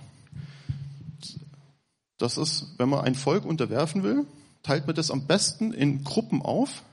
Das 2.18 2.38
ist, 2.38 2.68
wenn 2.78 2.88
man 2.88 3.02
ein 3.02 3.16
Volk 3.16 3.44
unterwerfen 3.44 4.02
will, 4.02 4.26
teilt 4.64 4.88
man 4.88 4.96
das 4.96 5.12
am 5.12 5.28
besten 5.28 5.74
in 5.74 6.06
Gruppen 6.06 6.42
auf, 6.42 6.84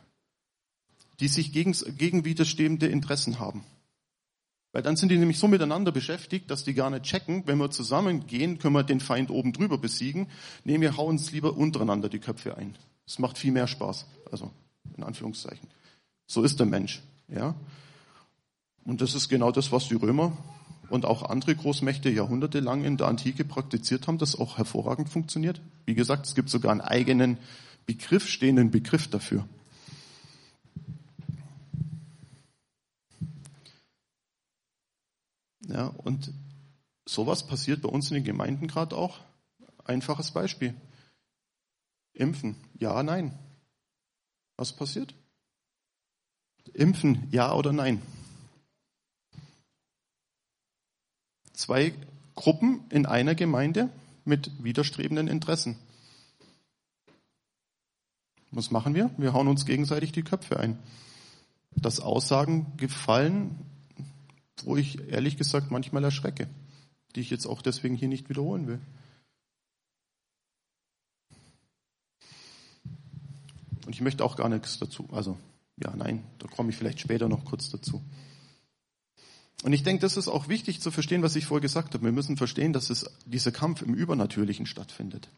die 1.20 1.28
sich 1.28 1.52
gegen, 1.52 1.70
gegen 1.96 2.24
widerstehende 2.24 2.88
Interessen 2.88 3.38
haben. 3.38 3.62
Weil 4.72 4.82
dann 4.82 4.96
sind 4.96 5.11
die 5.11 5.18
nämlich 5.18 5.38
so 5.38 5.46
miteinander 5.46 5.92
beschäftigt, 5.92 6.50
dass 6.50 6.64
die 6.64 6.74
gar 6.74 6.90
nicht 6.90 7.04
checken, 7.04 7.44
wenn 7.46 7.58
wir 7.58 7.70
zusammengehen, 7.70 8.58
können 8.58 8.74
wir 8.74 8.82
den 8.82 8.98
Feind 8.98 9.30
oben 9.30 9.52
drüber 9.52 9.78
besiegen. 9.78 10.26
Nee, 10.64 10.80
wir 10.80 10.96
hauen 10.96 11.11
uns 11.11 11.30
lieber 11.30 11.56
untereinander 11.56 12.08
die 12.08 12.18
Köpfe 12.18 12.56
ein. 12.56 12.74
Das 13.06 13.20
macht 13.20 13.38
viel 13.38 13.52
mehr 13.52 13.68
Spaß. 13.68 14.04
Also, 14.32 14.50
in 14.96 15.04
Anführungszeichen. 15.04 15.68
So 16.26 16.42
ist 16.42 16.58
der 16.58 16.66
Mensch, 16.66 17.02
ja. 17.28 17.54
Und 18.84 19.00
das 19.00 19.14
ist 19.14 19.28
genau 19.28 19.52
das, 19.52 19.70
was 19.70 19.87
die 19.87 19.94
Römer 19.94 20.37
und 20.90 21.05
auch 21.05 21.22
andere 21.22 21.55
Großmächte 21.55 22.11
jahrhundertelang 22.11 22.85
in 22.85 22.96
der 22.96 23.09
Antike 23.09 23.44
praktiziert 23.44 24.07
haben, 24.07 24.18
das 24.18 24.37
auch 24.37 24.59
hervorragend 24.59 25.09
funktioniert. 25.09 25.61
Wie 25.87 25.94
gesagt, 25.94 26.27
es 26.27 26.35
gibt 26.35 26.51
sogar 26.51 26.72
einen 26.72 26.81
eigenen 26.81 27.38
Begriff, 27.87 28.29
stehenden 28.29 28.70
Begriff 28.70 29.09
dafür. 29.09 29.46
Ja, 35.66 35.87
und 35.87 36.33
sowas 37.07 37.46
passiert 37.46 37.83
bei 37.83 37.88
uns 37.88 38.11
in 38.11 38.14
den 38.14 38.24
Gemeinden 38.24 38.68
gerade 38.68 38.96
auch. 38.96 39.20
Einfaches 39.85 40.31
Beispiel. 40.31 40.74
Impfen, 42.14 42.57
ja, 42.79 43.03
nein. 43.03 43.38
Was 44.57 44.74
passiert? 44.74 45.14
Impfen, 46.74 47.29
ja 47.31 47.53
oder 47.55 47.72
nein? 47.72 48.03
Zwei 51.58 51.92
Gruppen 52.36 52.84
in 52.88 53.04
einer 53.04 53.34
Gemeinde 53.34 53.90
mit 54.24 54.52
widerstrebenden 54.62 55.26
Interessen. 55.26 55.76
Was 58.52 58.70
machen 58.70 58.94
wir? 58.94 59.10
Wir 59.18 59.32
hauen 59.32 59.48
uns 59.48 59.66
gegenseitig 59.66 60.12
die 60.12 60.22
Köpfe 60.22 60.60
ein. 60.60 60.78
Dass 61.74 61.98
Aussagen 61.98 62.76
gefallen, 62.76 63.58
wo 64.62 64.76
ich 64.76 65.00
ehrlich 65.08 65.36
gesagt 65.36 65.72
manchmal 65.72 66.04
erschrecke, 66.04 66.46
die 67.16 67.20
ich 67.22 67.30
jetzt 67.30 67.46
auch 67.46 67.60
deswegen 67.60 67.96
hier 67.96 68.06
nicht 68.06 68.28
wiederholen 68.28 68.68
will. 68.68 68.80
Und 73.84 73.96
ich 73.96 74.00
möchte 74.00 74.24
auch 74.24 74.36
gar 74.36 74.48
nichts 74.48 74.78
dazu. 74.78 75.08
Also, 75.10 75.36
ja, 75.82 75.92
nein, 75.96 76.22
da 76.38 76.46
komme 76.46 76.70
ich 76.70 76.76
vielleicht 76.76 77.00
später 77.00 77.28
noch 77.28 77.44
kurz 77.44 77.68
dazu. 77.68 78.00
Und 79.64 79.72
ich 79.72 79.82
denke, 79.82 80.00
das 80.00 80.16
ist 80.16 80.28
auch 80.28 80.48
wichtig 80.48 80.80
zu 80.80 80.90
verstehen, 80.90 81.22
was 81.22 81.34
ich 81.34 81.46
vorher 81.46 81.62
gesagt 81.62 81.94
habe. 81.94 82.04
Wir 82.04 82.12
müssen 82.12 82.36
verstehen, 82.36 82.72
dass 82.72 82.90
es, 82.90 83.10
dieser 83.26 83.50
Kampf 83.50 83.82
im 83.82 83.94
Übernatürlichen 83.94 84.66
stattfindet. 84.66 85.28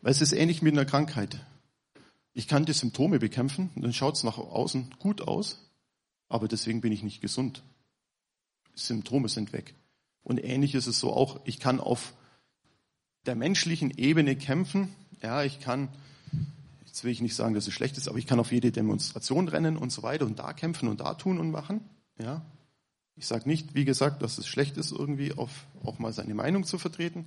Weil 0.00 0.12
es 0.12 0.20
ist 0.20 0.32
ähnlich 0.32 0.62
mit 0.62 0.72
einer 0.72 0.84
Krankheit. 0.84 1.40
Ich 2.32 2.46
kann 2.46 2.64
die 2.64 2.72
Symptome 2.72 3.18
bekämpfen, 3.18 3.70
dann 3.76 3.92
schaut 3.92 4.16
es 4.16 4.22
nach 4.22 4.38
außen 4.38 4.94
gut 4.98 5.22
aus, 5.22 5.58
aber 6.28 6.48
deswegen 6.48 6.80
bin 6.80 6.92
ich 6.92 7.02
nicht 7.02 7.20
gesund. 7.20 7.62
Symptome 8.74 9.28
sind 9.28 9.52
weg. 9.52 9.74
Und 10.22 10.44
ähnlich 10.44 10.74
ist 10.74 10.86
es 10.86 11.00
so 11.00 11.12
auch, 11.12 11.40
ich 11.44 11.58
kann 11.58 11.80
auf 11.80 12.12
der 13.24 13.34
menschlichen 13.34 13.90
Ebene 13.96 14.36
kämpfen. 14.36 14.94
Ja, 15.22 15.42
ich 15.42 15.60
kann, 15.60 15.88
jetzt 16.84 17.02
will 17.02 17.10
ich 17.10 17.20
nicht 17.20 17.34
sagen, 17.34 17.54
dass 17.54 17.66
es 17.66 17.74
schlecht 17.74 17.96
ist, 17.96 18.06
aber 18.06 18.18
ich 18.18 18.26
kann 18.26 18.38
auf 18.38 18.52
jede 18.52 18.70
Demonstration 18.70 19.48
rennen 19.48 19.76
und 19.76 19.90
so 19.90 20.02
weiter 20.02 20.26
und 20.26 20.38
da 20.38 20.52
kämpfen 20.52 20.88
und 20.88 21.00
da 21.00 21.14
tun 21.14 21.40
und 21.40 21.50
machen. 21.50 21.80
Ja, 22.18 22.42
ich 23.16 23.26
sage 23.26 23.48
nicht, 23.48 23.74
wie 23.74 23.86
gesagt, 23.86 24.22
dass 24.22 24.36
es 24.36 24.46
schlecht 24.46 24.76
ist, 24.76 24.92
irgendwie 24.92 25.32
auf, 25.32 25.66
auch 25.82 25.98
mal 25.98 26.12
seine 26.12 26.34
Meinung 26.34 26.64
zu 26.64 26.78
vertreten. 26.78 27.26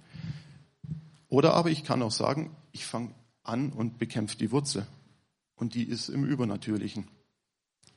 Oder 1.29 1.53
aber 1.53 1.69
ich 1.69 1.83
kann 1.83 2.01
auch 2.03 2.11
sagen, 2.11 2.55
ich 2.71 2.85
fange 2.85 3.13
an 3.43 3.71
und 3.71 3.97
bekämpfe 3.97 4.37
die 4.37 4.51
Wurzel. 4.51 4.85
Und 5.55 5.73
die 5.73 5.83
ist 5.83 6.09
im 6.09 6.25
Übernatürlichen. 6.25 7.07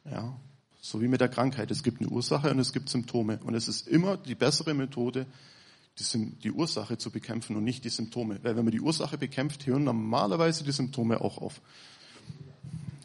Ja, 0.05 0.37
so 0.81 1.00
wie 1.00 1.09
mit 1.09 1.20
der 1.20 1.28
Krankheit. 1.28 1.70
Es 1.70 1.83
gibt 1.83 2.00
eine 2.00 2.11
Ursache 2.11 2.50
und 2.50 2.59
es 2.59 2.72
gibt 2.72 2.88
Symptome. 2.88 3.38
Und 3.44 3.55
es 3.55 3.68
ist 3.68 3.87
immer 3.87 4.16
die 4.16 4.35
bessere 4.35 4.74
Methode, 4.74 5.26
die, 5.98 6.31
die 6.42 6.50
Ursache 6.50 6.98
zu 6.98 7.11
bekämpfen 7.11 7.57
und 7.57 7.64
nicht 7.64 7.85
die 7.85 7.90
Symptome. 7.90 8.42
Weil 8.42 8.57
wenn 8.57 8.64
man 8.64 8.72
die 8.72 8.81
Ursache 8.81 9.18
bekämpft, 9.18 9.66
hören 9.66 9.85
normalerweise 9.85 10.64
die 10.64 10.72
Symptome 10.72 11.20
auch 11.20 11.38
auf. 11.38 11.61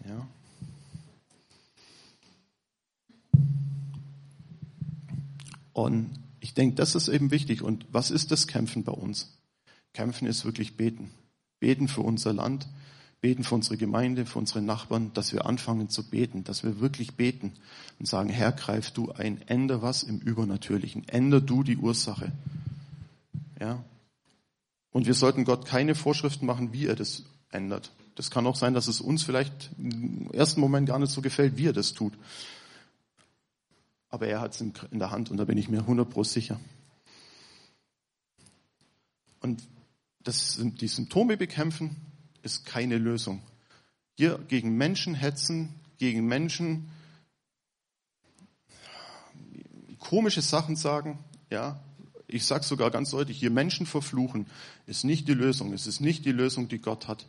Ja. 0.08 0.28
Und 5.78 6.10
ich 6.40 6.56
denke, 6.56 6.76
das 6.76 6.96
ist 6.96 7.08
eben 7.08 7.30
wichtig. 7.30 7.62
Und 7.62 7.86
was 7.92 8.10
ist 8.10 8.32
das 8.32 8.48
Kämpfen 8.48 8.84
bei 8.84 8.94
uns? 8.94 9.38
Kämpfen 9.94 10.28
ist 10.28 10.44
wirklich 10.44 10.76
beten. 10.76 11.12
Beten 11.60 11.88
für 11.88 12.02
unser 12.02 12.34
Land, 12.34 12.68
beten 13.22 13.44
für 13.44 13.54
unsere 13.54 13.78
Gemeinde, 13.78 14.26
für 14.26 14.40
unsere 14.40 14.64
Nachbarn, 14.64 15.14
dass 15.14 15.34
wir 15.34 15.46
anfangen 15.46 15.88
zu 15.88 16.10
beten, 16.10 16.44
dass 16.44 16.64
wir 16.64 16.80
wirklich 16.80 17.14
beten 17.14 17.54
und 18.00 18.08
sagen, 18.08 18.30
Herr, 18.30 18.54
greif 18.54 18.90
du 18.90 19.12
ein, 19.12 19.40
änder 19.48 19.84
was 19.84 20.02
im 20.02 20.18
Übernatürlichen, 20.18 21.08
änder 21.10 21.42
du 21.42 21.62
die 21.62 21.78
Ursache. 21.78 22.32
Ja. 23.60 23.84
Und 24.92 25.06
wir 25.06 25.14
sollten 25.14 25.46
Gott 25.46 25.68
keine 25.68 25.94
Vorschriften 25.94 26.48
machen, 26.48 26.74
wie 26.74 26.88
er 26.88 26.96
das 26.96 27.22
ändert. 27.52 27.92
Das 28.16 28.32
kann 28.32 28.48
auch 28.48 28.56
sein, 28.56 28.74
dass 28.74 28.88
es 28.88 29.00
uns 29.00 29.22
vielleicht 29.22 29.70
im 29.78 30.32
ersten 30.32 30.60
Moment 30.60 30.88
gar 30.88 30.98
nicht 30.98 31.12
so 31.12 31.22
gefällt, 31.22 31.56
wie 31.58 31.68
er 31.68 31.74
das 31.74 31.94
tut 31.94 32.14
aber 34.10 34.28
er 34.28 34.42
hat 34.42 34.54
es 34.54 34.62
in 34.62 35.00
der 35.00 35.12
Hand 35.12 35.32
und 35.32 35.38
da 35.38 35.46
bin 35.46 35.58
ich 35.58 35.70
mir 35.70 35.82
100% 35.82 36.26
sicher. 36.26 36.60
Und 39.42 39.64
das, 40.24 40.60
die 40.60 40.88
Symptome 40.88 41.38
bekämpfen 41.38 41.96
ist 42.42 42.66
keine 42.66 42.98
Lösung. 42.98 43.42
Hier 44.16 44.40
gegen 44.48 44.76
Menschen 44.78 45.14
hetzen, 45.14 45.76
gegen 45.98 46.26
Menschen 46.26 46.90
komische 50.00 50.42
Sachen 50.42 50.76
sagen, 50.76 51.20
ja, 51.50 51.80
ich 52.28 52.46
sage 52.46 52.64
sogar 52.64 52.92
ganz 52.92 53.12
deutlich, 53.12 53.40
hier 53.40 53.52
Menschen 53.52 53.86
verfluchen, 53.86 54.48
ist 54.86 55.04
nicht 55.04 55.28
die 55.28 55.34
Lösung. 55.34 55.74
Es 55.74 55.88
ist 55.88 56.02
nicht 56.02 56.26
die 56.26 56.32
Lösung, 56.32 56.68
die 56.68 56.80
Gott 56.80 57.08
hat. 57.08 57.26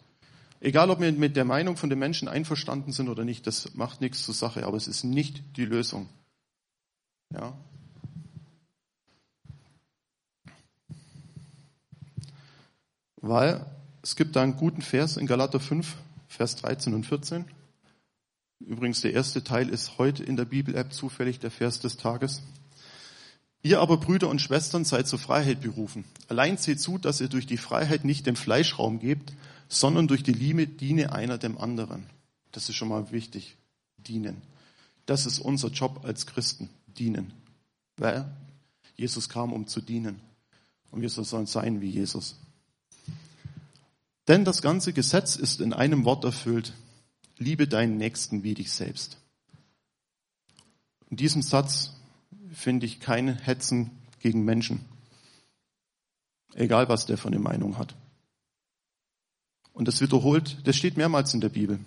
Egal, 0.60 0.90
ob 0.90 1.00
wir 1.00 1.12
mit 1.12 1.36
der 1.36 1.44
Meinung 1.44 1.76
von 1.76 1.88
den 1.88 2.00
Menschen 2.00 2.26
einverstanden 2.26 2.92
sind 2.92 3.08
oder 3.08 3.24
nicht, 3.24 3.46
das 3.46 3.74
macht 3.74 4.00
nichts 4.00 4.24
zur 4.24 4.34
Sache, 4.34 4.66
aber 4.66 4.76
es 4.76 4.88
ist 4.88 5.04
nicht 5.04 5.42
die 5.56 5.64
Lösung. 5.64 6.08
Ja. 7.30 7.56
Weil 13.16 13.66
es 14.02 14.16
gibt 14.16 14.36
da 14.36 14.42
einen 14.42 14.56
guten 14.56 14.82
Vers 14.82 15.16
in 15.16 15.26
Galater 15.26 15.60
5, 15.60 15.96
Vers 16.28 16.56
13 16.56 16.94
und 16.94 17.04
14. 17.04 17.44
Übrigens, 18.60 19.00
der 19.00 19.12
erste 19.12 19.44
Teil 19.44 19.68
ist 19.68 19.98
heute 19.98 20.24
in 20.24 20.36
der 20.36 20.44
Bibel-App 20.44 20.92
zufällig 20.92 21.38
der 21.38 21.50
Vers 21.50 21.80
des 21.80 21.96
Tages. 21.96 22.42
Ihr 23.62 23.80
aber 23.80 23.98
Brüder 23.98 24.28
und 24.28 24.40
Schwestern 24.40 24.84
seid 24.84 25.08
zur 25.08 25.18
Freiheit 25.18 25.60
berufen. 25.60 26.04
Allein 26.28 26.56
seht 26.56 26.80
zu, 26.80 26.96
dass 26.96 27.20
ihr 27.20 27.28
durch 27.28 27.46
die 27.46 27.56
Freiheit 27.56 28.04
nicht 28.04 28.26
dem 28.26 28.36
Fleischraum 28.36 29.00
gebt, 29.00 29.32
sondern 29.68 30.08
durch 30.08 30.22
die 30.22 30.32
Liebe 30.32 30.66
diene 30.66 31.12
einer 31.12 31.38
dem 31.38 31.58
anderen. 31.58 32.06
Das 32.52 32.68
ist 32.68 32.76
schon 32.76 32.88
mal 32.88 33.10
wichtig. 33.10 33.56
Dienen. 33.96 34.42
Das 35.06 35.26
ist 35.26 35.40
unser 35.40 35.68
Job 35.68 36.04
als 36.04 36.26
Christen 36.26 36.70
dienen. 36.98 37.32
Weil 37.96 38.30
Jesus 38.96 39.28
kam, 39.28 39.52
um 39.52 39.66
zu 39.66 39.80
dienen. 39.80 40.20
Und 40.90 41.02
wir 41.02 41.10
sollen 41.10 41.46
sein 41.46 41.80
wie 41.80 41.90
Jesus. 41.90 42.36
Denn 44.26 44.44
das 44.44 44.62
ganze 44.62 44.92
Gesetz 44.92 45.36
ist 45.36 45.60
in 45.60 45.72
einem 45.72 46.04
Wort 46.04 46.24
erfüllt. 46.24 46.74
Liebe 47.38 47.68
deinen 47.68 47.96
Nächsten 47.96 48.42
wie 48.42 48.54
dich 48.54 48.72
selbst. 48.72 49.18
In 51.08 51.16
diesem 51.16 51.42
Satz 51.42 51.94
finde 52.52 52.86
ich 52.86 53.00
kein 53.00 53.28
Hetzen 53.28 53.90
gegen 54.18 54.44
Menschen. 54.44 54.84
Egal, 56.54 56.88
was 56.88 57.06
der 57.06 57.16
für 57.16 57.28
eine 57.28 57.38
Meinung 57.38 57.78
hat. 57.78 57.94
Und 59.72 59.86
das 59.86 60.00
wiederholt, 60.00 60.58
das 60.64 60.76
steht 60.76 60.96
mehrmals 60.96 61.32
in 61.32 61.40
der 61.40 61.50
Bibel. 61.50 61.78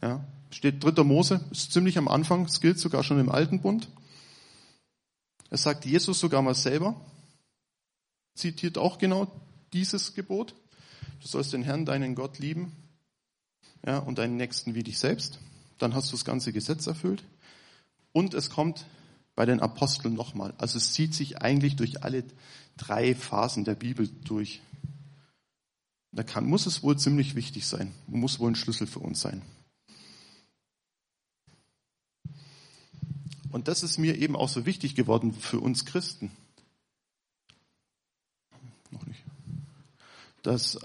Ja, 0.00 0.24
steht 0.50 0.82
dritter 0.82 1.04
Mose, 1.04 1.40
ist 1.50 1.72
ziemlich 1.72 1.98
am 1.98 2.08
Anfang, 2.08 2.46
es 2.46 2.60
gilt 2.60 2.78
sogar 2.78 3.04
schon 3.04 3.20
im 3.20 3.28
Alten 3.28 3.60
Bund. 3.60 3.88
Es 5.54 5.62
sagt 5.62 5.84
Jesus 5.84 6.18
sogar 6.18 6.42
mal 6.42 6.56
selber, 6.56 7.00
zitiert 8.34 8.76
auch 8.76 8.98
genau 8.98 9.30
dieses 9.72 10.12
Gebot. 10.12 10.52
Du 11.20 11.28
sollst 11.28 11.52
den 11.52 11.62
Herrn, 11.62 11.86
deinen 11.86 12.16
Gott 12.16 12.40
lieben, 12.40 12.72
ja, 13.86 13.98
und 13.98 14.18
deinen 14.18 14.36
Nächsten 14.36 14.74
wie 14.74 14.82
dich 14.82 14.98
selbst. 14.98 15.38
Dann 15.78 15.94
hast 15.94 16.10
du 16.10 16.16
das 16.16 16.24
ganze 16.24 16.52
Gesetz 16.52 16.88
erfüllt. 16.88 17.22
Und 18.10 18.34
es 18.34 18.50
kommt 18.50 18.84
bei 19.36 19.46
den 19.46 19.60
Aposteln 19.60 20.14
nochmal. 20.14 20.54
Also 20.58 20.76
es 20.76 20.92
zieht 20.92 21.14
sich 21.14 21.40
eigentlich 21.40 21.76
durch 21.76 22.02
alle 22.02 22.24
drei 22.76 23.14
Phasen 23.14 23.62
der 23.62 23.76
Bibel 23.76 24.08
durch. 24.08 24.60
Da 26.10 26.24
kann, 26.24 26.46
muss 26.46 26.66
es 26.66 26.82
wohl 26.82 26.98
ziemlich 26.98 27.36
wichtig 27.36 27.64
sein. 27.64 27.94
Muss 28.08 28.40
wohl 28.40 28.50
ein 28.50 28.56
Schlüssel 28.56 28.88
für 28.88 28.98
uns 28.98 29.20
sein. 29.20 29.40
Und 33.54 33.68
das 33.68 33.84
ist 33.84 33.98
mir 33.98 34.18
eben 34.18 34.34
auch 34.34 34.48
so 34.48 34.66
wichtig 34.66 34.96
geworden 34.96 35.32
für 35.32 35.60
uns 35.60 35.84
Christen. 35.84 36.32
Noch 38.90 39.06
nicht. 39.06 39.22
Dass 40.42 40.80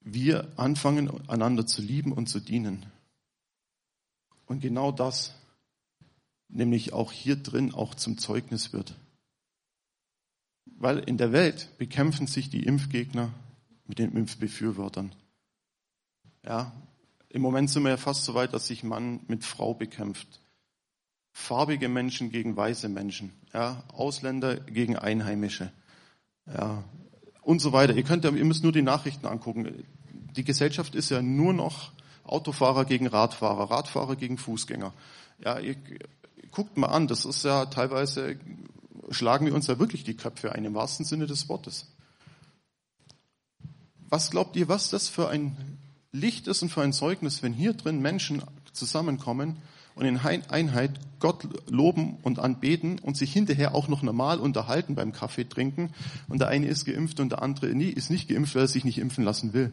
wir 0.00 0.48
anfangen, 0.56 1.28
einander 1.28 1.64
zu 1.64 1.80
lieben 1.80 2.10
und 2.10 2.28
zu 2.28 2.40
dienen. 2.40 2.86
Und 4.46 4.58
genau 4.58 4.90
das 4.90 5.32
nämlich 6.48 6.92
auch 6.92 7.12
hier 7.12 7.36
drin 7.36 7.72
auch 7.72 7.94
zum 7.94 8.18
Zeugnis 8.18 8.72
wird. 8.72 8.96
Weil 10.64 10.98
in 10.98 11.18
der 11.18 11.30
Welt 11.30 11.68
bekämpfen 11.78 12.26
sich 12.26 12.50
die 12.50 12.64
Impfgegner 12.64 13.32
mit 13.86 14.00
den 14.00 14.16
Impfbefürwortern. 14.16 15.14
Ja, 16.44 16.72
im 17.28 17.42
Moment 17.42 17.70
sind 17.70 17.84
wir 17.84 17.90
ja 17.90 17.96
fast 17.96 18.24
so 18.24 18.34
weit, 18.34 18.54
dass 18.54 18.66
sich 18.66 18.82
Mann 18.82 19.20
mit 19.28 19.44
Frau 19.44 19.72
bekämpft 19.72 20.40
farbige 21.38 21.88
Menschen 21.88 22.30
gegen 22.30 22.56
weiße 22.56 22.88
Menschen, 22.88 23.32
ja, 23.54 23.84
Ausländer 23.92 24.56
gegen 24.56 24.96
Einheimische, 24.96 25.70
ja, 26.52 26.82
und 27.42 27.60
so 27.60 27.72
weiter. 27.72 27.94
Ihr 27.94 28.02
könnt, 28.02 28.24
ihr 28.24 28.44
müsst 28.44 28.64
nur 28.64 28.72
die 28.72 28.82
Nachrichten 28.82 29.26
angucken. 29.26 29.84
Die 30.36 30.44
Gesellschaft 30.44 30.94
ist 30.94 31.10
ja 31.10 31.22
nur 31.22 31.54
noch 31.54 31.92
Autofahrer 32.24 32.84
gegen 32.84 33.06
Radfahrer, 33.06 33.70
Radfahrer 33.70 34.16
gegen 34.16 34.36
Fußgänger. 34.36 34.92
Ja, 35.42 35.58
ihr, 35.58 35.76
guckt 36.50 36.76
mal 36.76 36.88
an, 36.88 37.06
das 37.06 37.24
ist 37.24 37.44
ja 37.44 37.66
teilweise, 37.66 38.36
schlagen 39.10 39.46
wir 39.46 39.54
uns 39.54 39.68
ja 39.68 39.78
wirklich 39.78 40.04
die 40.04 40.16
Köpfe 40.16 40.52
ein, 40.52 40.64
im 40.64 40.74
wahrsten 40.74 41.06
Sinne 41.06 41.26
des 41.26 41.48
Wortes. 41.48 41.86
Was 44.10 44.30
glaubt 44.30 44.56
ihr, 44.56 44.68
was 44.68 44.90
das 44.90 45.08
für 45.08 45.28
ein 45.28 45.56
Licht 46.12 46.48
ist 46.48 46.62
und 46.62 46.70
für 46.70 46.82
ein 46.82 46.92
Zeugnis, 46.92 47.42
wenn 47.42 47.52
hier 47.52 47.74
drin 47.74 48.02
Menschen 48.02 48.42
zusammenkommen, 48.72 49.56
und 49.98 50.06
in 50.06 50.18
Einheit 50.18 51.00
Gott 51.18 51.48
loben 51.68 52.18
und 52.22 52.38
anbeten 52.38 53.00
und 53.00 53.16
sich 53.16 53.32
hinterher 53.32 53.74
auch 53.74 53.88
noch 53.88 54.02
normal 54.02 54.38
unterhalten 54.38 54.94
beim 54.94 55.12
Kaffee 55.12 55.44
trinken. 55.44 55.92
Und 56.28 56.38
der 56.38 56.48
eine 56.48 56.68
ist 56.68 56.84
geimpft 56.84 57.18
und 57.18 57.30
der 57.30 57.42
andere 57.42 57.66
ist 57.66 58.10
nicht 58.10 58.28
geimpft, 58.28 58.54
weil 58.54 58.62
er 58.62 58.68
sich 58.68 58.84
nicht 58.84 58.98
impfen 58.98 59.24
lassen 59.24 59.52
will. 59.52 59.72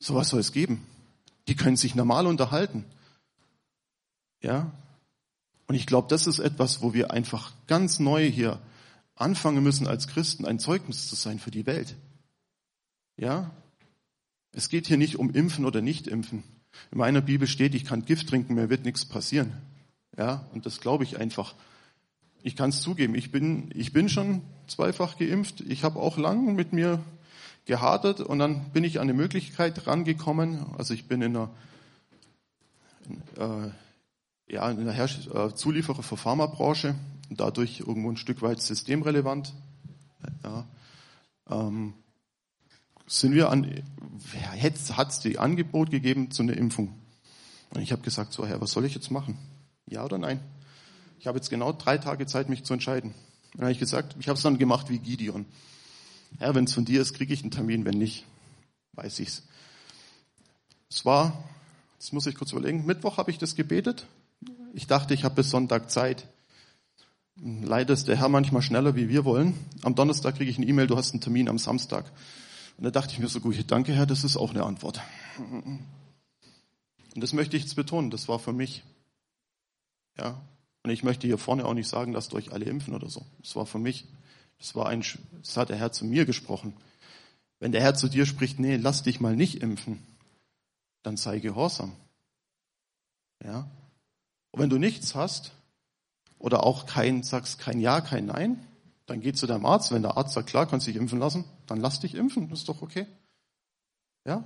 Sowas 0.00 0.30
soll 0.30 0.40
es 0.40 0.52
geben. 0.52 0.84
Die 1.46 1.54
können 1.54 1.76
sich 1.76 1.94
normal 1.94 2.26
unterhalten. 2.26 2.84
Ja? 4.42 4.72
Und 5.68 5.76
ich 5.76 5.86
glaube, 5.86 6.08
das 6.08 6.26
ist 6.26 6.40
etwas, 6.40 6.82
wo 6.82 6.92
wir 6.92 7.12
einfach 7.12 7.52
ganz 7.68 8.00
neu 8.00 8.28
hier 8.28 8.58
anfangen 9.14 9.62
müssen, 9.62 9.86
als 9.86 10.08
Christen 10.08 10.44
ein 10.44 10.58
Zeugnis 10.58 11.08
zu 11.08 11.14
sein 11.14 11.38
für 11.38 11.52
die 11.52 11.66
Welt. 11.66 11.94
Ja? 13.16 13.52
Es 14.52 14.68
geht 14.68 14.88
hier 14.88 14.96
nicht 14.96 15.16
um 15.16 15.30
Impfen 15.30 15.64
oder 15.64 15.80
Nicht-Impfen. 15.80 16.42
In 16.90 16.98
meiner 16.98 17.20
Bibel 17.20 17.46
steht, 17.46 17.74
ich 17.74 17.84
kann 17.84 18.04
Gift 18.04 18.28
trinken, 18.28 18.54
mir 18.54 18.70
wird 18.70 18.84
nichts 18.84 19.04
passieren. 19.04 19.52
Ja, 20.16 20.46
und 20.52 20.66
das 20.66 20.80
glaube 20.80 21.04
ich 21.04 21.18
einfach. 21.18 21.54
Ich 22.42 22.56
kann 22.56 22.70
es 22.70 22.80
zugeben, 22.80 23.14
ich 23.14 23.30
bin, 23.30 23.70
ich 23.74 23.92
bin 23.92 24.08
schon 24.08 24.42
zweifach 24.66 25.18
geimpft. 25.18 25.60
Ich 25.60 25.84
habe 25.84 25.98
auch 25.98 26.16
lang 26.16 26.54
mit 26.54 26.72
mir 26.72 27.02
gehadert 27.66 28.20
und 28.20 28.38
dann 28.38 28.70
bin 28.72 28.84
ich 28.84 28.98
an 28.98 29.04
eine 29.04 29.14
Möglichkeit 29.14 29.86
rangekommen. 29.86 30.64
Also 30.78 30.94
ich 30.94 31.06
bin 31.06 31.22
in 31.22 31.36
einer, 31.36 31.50
in, 33.06 33.22
äh, 33.42 33.70
ja, 34.52 34.70
in 34.70 34.84
der 34.84 34.94
Herst 34.94 35.28
äh, 35.32 35.54
Zulieferer 35.54 36.02
für 36.02 36.16
Pharmabranche 36.16 36.94
und 37.28 37.40
dadurch 37.40 37.80
irgendwo 37.80 38.10
ein 38.10 38.16
Stück 38.16 38.42
weit 38.42 38.60
systemrelevant. 38.60 39.54
Ja, 40.42 40.66
ähm, 41.50 41.94
sind 43.10 43.34
wir 43.34 43.50
an, 43.50 43.82
hat 44.92 45.08
es 45.10 45.18
die 45.18 45.38
Angebot 45.38 45.90
gegeben 45.90 46.30
zu 46.30 46.42
einer 46.42 46.56
Impfung. 46.56 46.94
Und 47.70 47.80
ich 47.82 47.92
habe 47.92 48.02
gesagt, 48.02 48.32
so 48.32 48.46
Herr, 48.46 48.60
was 48.60 48.70
soll 48.70 48.84
ich 48.84 48.94
jetzt 48.94 49.10
machen? 49.10 49.36
Ja 49.86 50.04
oder 50.04 50.18
nein? 50.18 50.40
Ich 51.18 51.26
habe 51.26 51.36
jetzt 51.36 51.50
genau 51.50 51.72
drei 51.72 51.98
Tage 51.98 52.26
Zeit, 52.26 52.48
mich 52.48 52.64
zu 52.64 52.72
entscheiden. 52.72 53.14
Dann 53.52 53.62
habe 53.62 53.72
ich 53.72 53.78
gesagt, 53.78 54.16
ich 54.20 54.28
habe 54.28 54.36
es 54.36 54.42
dann 54.42 54.58
gemacht 54.58 54.90
wie 54.90 54.98
Gideon. 54.98 55.44
Herr, 56.38 56.54
wenn 56.54 56.64
es 56.64 56.74
von 56.74 56.84
dir 56.84 57.02
ist, 57.02 57.14
kriege 57.14 57.34
ich 57.34 57.42
einen 57.42 57.50
Termin, 57.50 57.84
wenn 57.84 57.98
nicht, 57.98 58.24
weiß 58.92 59.18
ich's. 59.18 59.42
Es 60.88 61.04
war, 61.04 61.44
das 61.98 62.12
muss 62.12 62.26
ich 62.26 62.36
kurz 62.36 62.52
überlegen, 62.52 62.86
Mittwoch 62.86 63.16
habe 63.16 63.32
ich 63.32 63.38
das 63.38 63.56
gebetet. 63.56 64.06
Ich 64.72 64.86
dachte, 64.86 65.14
ich 65.14 65.24
habe 65.24 65.34
bis 65.34 65.50
Sonntag 65.50 65.90
Zeit. 65.90 66.28
Leider 67.42 67.92
ist 67.92 68.06
der 68.06 68.16
Herr 68.16 68.28
manchmal 68.28 68.62
schneller, 68.62 68.94
wie 68.94 69.08
wir 69.08 69.24
wollen. 69.24 69.54
Am 69.82 69.96
Donnerstag 69.96 70.36
kriege 70.36 70.50
ich 70.50 70.58
eine 70.58 70.66
E-Mail, 70.66 70.86
du 70.86 70.96
hast 70.96 71.12
einen 71.12 71.20
Termin 71.20 71.48
am 71.48 71.58
Samstag. 71.58 72.04
Und 72.80 72.84
da 72.84 72.90
dachte 72.90 73.12
ich 73.12 73.18
mir 73.18 73.28
so, 73.28 73.40
gut, 73.40 73.70
danke 73.70 73.92
Herr, 73.92 74.06
das 74.06 74.24
ist 74.24 74.38
auch 74.38 74.52
eine 74.52 74.64
Antwort. 74.64 75.02
Und 75.36 75.86
das 77.14 77.34
möchte 77.34 77.54
ich 77.58 77.64
jetzt 77.64 77.74
betonen, 77.74 78.10
das 78.10 78.26
war 78.26 78.38
für 78.38 78.54
mich. 78.54 78.82
Ja. 80.16 80.40
Und 80.82 80.88
ich 80.88 81.02
möchte 81.02 81.26
hier 81.26 81.36
vorne 81.36 81.66
auch 81.66 81.74
nicht 81.74 81.88
sagen, 81.88 82.14
lasst 82.14 82.32
euch 82.32 82.52
alle 82.52 82.64
impfen 82.64 82.94
oder 82.94 83.10
so. 83.10 83.26
Das 83.42 83.54
war 83.54 83.66
für 83.66 83.78
mich. 83.78 84.06
Das 84.56 84.74
war 84.74 84.88
ein, 84.88 85.04
das 85.42 85.58
hat 85.58 85.68
der 85.68 85.76
Herr 85.76 85.92
zu 85.92 86.06
mir 86.06 86.24
gesprochen. 86.24 86.72
Wenn 87.58 87.72
der 87.72 87.82
Herr 87.82 87.96
zu 87.96 88.08
dir 88.08 88.24
spricht, 88.24 88.58
nee, 88.58 88.76
lass 88.76 89.02
dich 89.02 89.20
mal 89.20 89.36
nicht 89.36 89.60
impfen, 89.62 90.02
dann 91.02 91.18
sei 91.18 91.38
gehorsam. 91.38 91.92
Ja. 93.44 93.70
Und 94.52 94.60
wenn 94.62 94.70
du 94.70 94.78
nichts 94.78 95.14
hast, 95.14 95.52
oder 96.38 96.64
auch 96.64 96.86
kein, 96.86 97.24
sagst 97.24 97.58
kein 97.58 97.78
Ja, 97.78 98.00
kein 98.00 98.24
Nein, 98.24 98.66
dann 99.10 99.20
geh 99.20 99.32
zu 99.32 99.48
deinem 99.48 99.66
Arzt. 99.66 99.90
Wenn 99.90 100.02
der 100.02 100.16
Arzt 100.16 100.34
sagt, 100.34 100.50
klar, 100.50 100.66
kannst 100.66 100.86
dich 100.86 100.94
impfen 100.94 101.18
lassen, 101.18 101.44
dann 101.66 101.80
lass 101.80 101.98
dich 101.98 102.14
impfen, 102.14 102.48
das 102.48 102.60
ist 102.60 102.68
doch 102.68 102.80
okay. 102.80 103.06
Ja? 104.24 104.44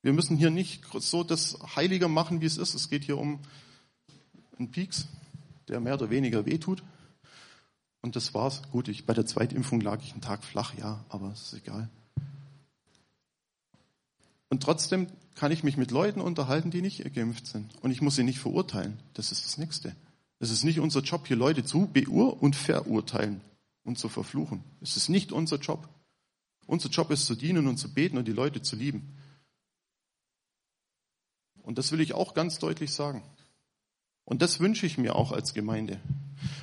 Wir 0.00 0.14
müssen 0.14 0.38
hier 0.38 0.48
nicht 0.48 0.82
so 0.94 1.22
das 1.22 1.58
heiliger 1.76 2.08
machen, 2.08 2.40
wie 2.40 2.46
es 2.46 2.56
ist. 2.56 2.74
Es 2.74 2.88
geht 2.88 3.04
hier 3.04 3.18
um 3.18 3.38
einen 4.58 4.70
Pieks, 4.70 5.08
der 5.68 5.80
mehr 5.80 5.92
oder 5.92 6.08
weniger 6.08 6.46
wehtut. 6.46 6.82
Und 8.00 8.16
das 8.16 8.32
war's. 8.32 8.62
Gut, 8.72 8.88
ich, 8.88 9.04
bei 9.04 9.12
der 9.12 9.26
Zweitimpfung 9.26 9.82
lag 9.82 10.02
ich 10.02 10.12
einen 10.12 10.22
Tag 10.22 10.42
flach, 10.42 10.72
ja, 10.78 11.04
aber 11.10 11.32
es 11.32 11.52
ist 11.52 11.54
egal. 11.60 11.90
Und 14.48 14.62
trotzdem 14.62 15.08
kann 15.34 15.52
ich 15.52 15.64
mich 15.64 15.76
mit 15.76 15.90
Leuten 15.90 16.22
unterhalten, 16.22 16.70
die 16.70 16.80
nicht 16.80 17.12
geimpft 17.14 17.46
sind. 17.46 17.74
Und 17.82 17.90
ich 17.90 18.00
muss 18.00 18.16
sie 18.16 18.24
nicht 18.24 18.38
verurteilen. 18.38 18.98
Das 19.12 19.32
ist 19.32 19.44
das 19.44 19.58
Nächste. 19.58 19.94
Es 20.38 20.50
ist 20.50 20.64
nicht 20.64 20.80
unser 20.80 21.00
Job, 21.00 21.26
hier 21.26 21.36
Leute 21.36 21.62
zu 21.62 21.86
beur- 21.86 22.42
und 22.42 22.56
verurteilen 22.56 23.42
und 23.86 23.98
zu 23.98 24.08
verfluchen. 24.08 24.64
Es 24.82 24.96
ist 24.96 25.08
nicht 25.08 25.32
unser 25.32 25.56
Job. 25.56 25.88
Unser 26.66 26.90
Job 26.90 27.10
ist 27.10 27.26
zu 27.26 27.36
dienen 27.36 27.68
und 27.68 27.78
zu 27.78 27.94
beten 27.94 28.18
und 28.18 28.26
die 28.26 28.32
Leute 28.32 28.60
zu 28.60 28.76
lieben. 28.76 29.16
Und 31.62 31.78
das 31.78 31.92
will 31.92 32.00
ich 32.00 32.12
auch 32.12 32.34
ganz 32.34 32.58
deutlich 32.58 32.92
sagen. 32.92 33.22
Und 34.24 34.42
das 34.42 34.58
wünsche 34.58 34.86
ich 34.86 34.98
mir 34.98 35.14
auch 35.14 35.30
als 35.30 35.54
Gemeinde. 35.54 36.00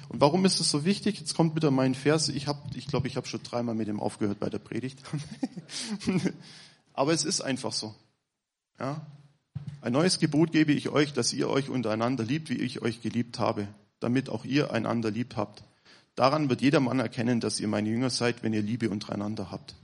Und 0.09 0.19
warum 0.19 0.43
ist 0.43 0.59
es 0.59 0.69
so 0.69 0.83
wichtig? 0.83 1.19
Jetzt 1.19 1.33
kommt 1.33 1.55
wieder 1.55 1.71
mein 1.71 1.95
Vers. 1.95 2.27
Ich 2.27 2.47
habe, 2.47 2.59
ich 2.75 2.87
glaube, 2.87 3.07
ich 3.07 3.15
habe 3.15 3.25
schon 3.25 3.41
dreimal 3.41 3.73
mit 3.73 3.87
dem 3.87 4.01
aufgehört 4.01 4.39
bei 4.39 4.49
der 4.49 4.59
Predigt. 4.59 5.01
Aber 6.93 7.13
es 7.13 7.23
ist 7.23 7.39
einfach 7.39 7.71
so. 7.71 7.95
Ja? 8.79 9.07
Ein 9.81 9.93
neues 9.93 10.19
Gebot 10.19 10.51
gebe 10.51 10.73
ich 10.73 10.89
euch, 10.89 11.13
dass 11.13 11.31
ihr 11.31 11.49
euch 11.49 11.69
untereinander 11.69 12.25
liebt, 12.25 12.49
wie 12.49 12.59
ich 12.59 12.81
euch 12.81 13.01
geliebt 13.01 13.39
habe, 13.39 13.69
damit 14.01 14.29
auch 14.29 14.43
ihr 14.43 14.73
einander 14.73 15.09
liebt 15.09 15.37
habt. 15.37 15.63
Daran 16.15 16.49
wird 16.49 16.61
jeder 16.61 16.79
Mann 16.79 16.99
erkennen, 16.99 17.39
dass 17.39 17.59
ihr 17.59 17.67
meine 17.67 17.89
Jünger 17.89 18.09
seid, 18.09 18.43
wenn 18.43 18.53
ihr 18.53 18.61
Liebe 18.61 18.89
untereinander 18.89 19.49
habt. 19.51 19.75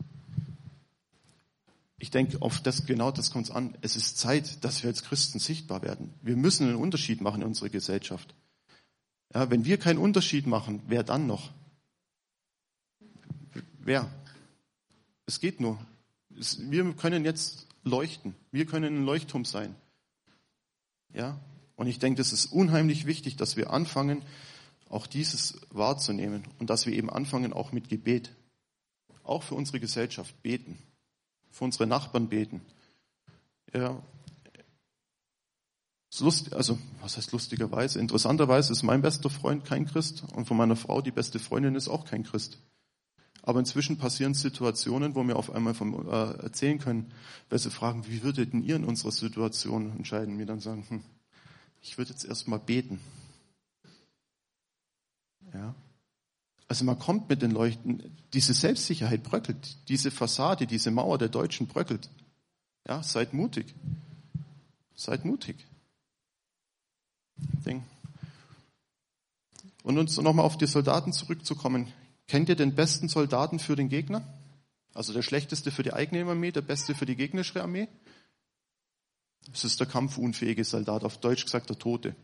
Ich 1.98 2.12
denke, 2.12 2.42
auf 2.42 2.62
das, 2.62 2.86
genau 2.86 3.12
das 3.12 3.32
kommt 3.32 3.48
es 3.48 3.52
an. 3.52 3.78
Es 3.82 3.96
ist 3.96 4.18
Zeit, 4.18 4.64
dass 4.64 4.84
wir 4.84 4.90
als 4.90 5.04
Christen 5.04 5.40
sichtbar 5.40 5.82
werden. 5.82 6.14
Wir 6.22 6.38
müssen 6.38 6.68
einen 6.68 6.78
Unterschied 6.78 7.20
machen 7.20 7.42
in 7.42 7.48
unserer 7.48 7.70
Gesellschaft. 7.70 8.34
Ja, 9.34 9.50
wenn 9.50 9.66
wir 9.66 9.78
keinen 9.78 10.00
Unterschied 10.00 10.48
machen, 10.48 10.82
wer 10.88 11.04
dann 11.04 11.28
noch? 11.28 11.52
Wer? 13.80 14.10
Es 15.26 15.40
geht 15.40 15.60
nur. 15.60 15.78
Es, 16.38 16.72
wir 16.72 16.94
können 16.94 17.26
jetzt 17.26 17.68
leuchten. 17.84 18.34
Wir 18.52 18.66
können 18.66 19.02
ein 19.02 19.06
Leuchtturm 19.06 19.46
sein. 19.46 19.76
Ja? 21.14 21.40
Und 21.76 21.88
ich 21.88 22.00
denke, 22.00 22.18
das 22.18 22.34
ist 22.34 22.46
unheimlich 22.48 23.06
wichtig, 23.06 23.36
dass 23.36 23.58
wir 23.58 23.72
anfangen, 23.72 24.22
auch 24.90 25.08
dieses 25.08 25.62
wahrzunehmen 25.70 26.44
und 26.60 26.70
dass 26.70 26.86
wir 26.86 26.94
eben 26.94 27.10
anfangen, 27.10 27.54
auch 27.54 27.72
mit 27.72 27.90
Gebet, 27.90 28.36
auch 29.24 29.44
für 29.44 29.56
unsere 29.56 29.80
Gesellschaft 29.80 30.42
beten, 30.42 30.78
für 31.52 31.64
unsere 31.64 31.88
Nachbarn 31.88 32.30
beten. 32.30 32.62
Ja, 33.74 34.02
Lust, 36.20 36.54
also 36.54 36.78
was 37.02 37.18
heißt 37.18 37.32
lustigerweise? 37.32 38.00
Interessanterweise 38.00 38.74
ist 38.74 38.84
mein 38.84 39.02
bester 39.02 39.30
Freund 39.30 39.64
kein 39.64 39.86
Christ 39.86 40.24
und 40.36 40.46
von 40.46 40.58
meiner 40.58 40.76
Frau 40.76 41.02
die 41.02 41.12
beste 41.12 41.40
Freundin 41.40 41.76
ist 41.76 41.88
auch 41.88 42.06
kein 42.06 42.24
Christ. 42.24 42.58
Aber 43.42 43.60
inzwischen 43.60 43.98
passieren 43.98 44.34
Situationen, 44.34 45.16
wo 45.16 45.24
wir 45.24 45.38
auf 45.38 45.52
einmal 45.52 45.74
vom, 45.74 46.08
äh, 46.08 46.32
erzählen 46.42 46.80
können, 46.80 47.14
weil 47.50 47.60
sie 47.60 47.72
fragen, 47.72 48.06
wie 48.08 48.22
würdet 48.22 48.52
denn 48.52 48.64
ihr 48.64 48.76
in 48.76 48.84
unserer 48.84 49.12
Situation 49.12 49.96
entscheiden? 49.96 50.38
Wir 50.40 50.46
dann 50.46 50.60
sagen, 50.60 50.86
hm, 50.90 51.04
ich 51.82 51.98
würde 51.98 52.12
jetzt 52.12 52.26
erstmal 52.26 52.60
beten. 52.60 53.00
Ja. 55.54 55.76
Also 56.68 56.86
man 56.86 57.00
kommt 57.00 57.30
mit 57.30 57.42
den 57.42 57.52
Leuchten, 57.52 58.16
diese 58.34 58.54
Selbstsicherheit 58.54 59.24
bröckelt, 59.24 59.78
diese 59.90 60.12
Fassade, 60.12 60.68
diese 60.68 60.92
Mauer 60.92 61.18
der 61.18 61.30
Deutschen 61.30 61.68
bröckelt. 61.68 62.10
Ja, 62.88 63.02
seid 63.02 63.34
mutig. 63.34 63.74
Seid 64.96 65.26
mutig. 65.26 65.66
Ding. 67.66 67.84
Und 69.84 69.98
uns 69.98 70.18
nochmal 70.18 70.46
auf 70.46 70.58
die 70.58 70.68
Soldaten 70.68 71.14
zurückzukommen. 71.14 71.92
Kennt 72.28 72.50
ihr 72.50 72.56
den 72.56 72.76
besten 72.76 73.10
Soldaten 73.10 73.58
für 73.60 73.76
den 73.76 73.90
Gegner? 73.90 74.22
Also 74.94 75.14
der 75.14 75.22
schlechteste 75.22 75.72
für 75.72 75.84
die 75.84 75.94
eigene 75.94 76.30
Armee, 76.30 76.52
der 76.52 76.62
beste 76.62 76.94
für 76.94 77.06
die 77.06 77.16
gegnerische 77.16 77.64
Armee? 77.64 77.88
Es 79.52 79.64
ist 79.64 79.80
der 79.80 79.88
kampfunfähige 79.88 80.64
Soldat, 80.64 81.04
auf 81.04 81.18
Deutsch 81.18 81.46
gesagt 81.46 81.70
der 81.70 81.80
Tote. 81.80 82.16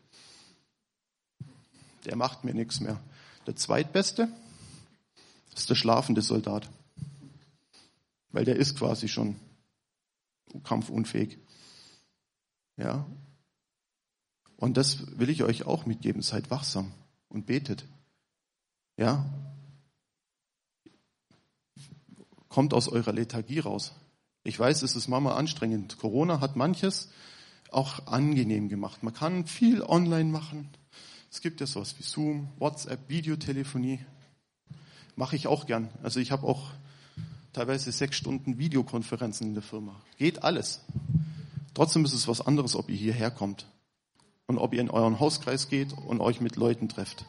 Der 2.05 2.15
macht 2.15 2.43
mir 2.43 2.53
nichts 2.53 2.79
mehr. 2.79 2.99
Der 3.47 3.55
zweitbeste 3.55 4.27
ist 5.55 5.69
der 5.69 5.75
schlafende 5.75 6.21
Soldat. 6.21 6.69
Weil 8.29 8.45
der 8.45 8.57
ist 8.57 8.77
quasi 8.77 9.07
schon 9.07 9.39
kampfunfähig. 10.63 11.37
Ja. 12.77 13.05
Und 14.57 14.77
das 14.77 15.17
will 15.17 15.29
ich 15.29 15.43
euch 15.43 15.65
auch 15.65 15.85
mitgeben. 15.85 16.21
Seid 16.21 16.49
wachsam 16.49 16.91
und 17.29 17.45
betet. 17.45 17.85
Ja. 18.97 19.25
Kommt 22.49 22.73
aus 22.73 22.87
eurer 22.87 23.13
Lethargie 23.13 23.59
raus. 23.59 23.93
Ich 24.43 24.59
weiß, 24.59 24.83
es 24.83 24.95
ist 24.95 25.07
manchmal 25.07 25.37
anstrengend. 25.37 25.97
Corona 25.97 26.39
hat 26.39 26.55
manches 26.55 27.09
auch 27.71 28.07
angenehm 28.07 28.69
gemacht. 28.69 29.03
Man 29.03 29.13
kann 29.13 29.45
viel 29.45 29.81
online 29.81 30.29
machen. 30.29 30.69
Es 31.35 31.41
gibt 31.41 31.59
ja 31.59 31.67
sowas 31.67 31.95
wie 31.99 32.03
Zoom, 32.03 32.47
WhatsApp, 32.59 33.09
Videotelefonie. 33.09 33.99
Mache 35.17 35.35
ich 35.35 35.47
auch 35.47 35.65
gern. 35.65 35.89
Also 36.01 36.21
ich 36.21 36.31
habe 36.31 36.47
auch 36.47 36.69
teilweise 37.51 37.91
sechs 37.91 38.15
Stunden 38.15 38.57
Videokonferenzen 38.57 39.47
in 39.47 39.53
der 39.53 39.61
Firma. 39.61 40.01
Geht 40.17 40.43
alles. 40.43 40.79
Trotzdem 41.73 42.05
ist 42.05 42.13
es 42.13 42.29
was 42.29 42.39
anderes, 42.39 42.73
ob 42.73 42.89
ihr 42.89 42.95
hierher 42.95 43.31
kommt 43.31 43.67
und 44.47 44.59
ob 44.59 44.73
ihr 44.73 44.79
in 44.79 44.89
euren 44.89 45.19
Hauskreis 45.19 45.67
geht 45.67 45.91
und 45.91 46.21
euch 46.21 46.39
mit 46.39 46.55
Leuten 46.55 46.87
trefft. 46.87 47.25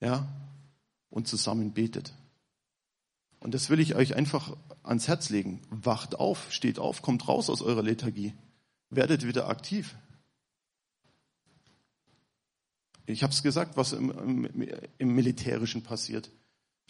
Ja? 0.00 0.28
Und 1.08 1.28
zusammen 1.28 1.72
betet. 1.72 2.12
Und 3.40 3.54
das 3.54 3.70
will 3.70 3.80
ich 3.80 3.94
euch 3.94 4.16
einfach 4.16 4.54
ans 4.82 5.08
Herz 5.08 5.30
legen. 5.30 5.62
Wacht 5.70 6.20
auf, 6.20 6.52
steht 6.52 6.78
auf, 6.78 7.00
kommt 7.00 7.26
raus 7.26 7.48
aus 7.48 7.62
eurer 7.62 7.82
Lethargie. 7.82 8.34
Werdet 8.90 9.26
wieder 9.26 9.48
aktiv. 9.48 9.96
Ich 13.08 13.22
habe 13.22 13.32
es 13.32 13.42
gesagt, 13.42 13.76
was 13.76 13.94
im, 13.94 14.10
im, 14.10 14.68
im, 14.98 15.14
Militärischen 15.14 15.82
passiert. 15.82 16.30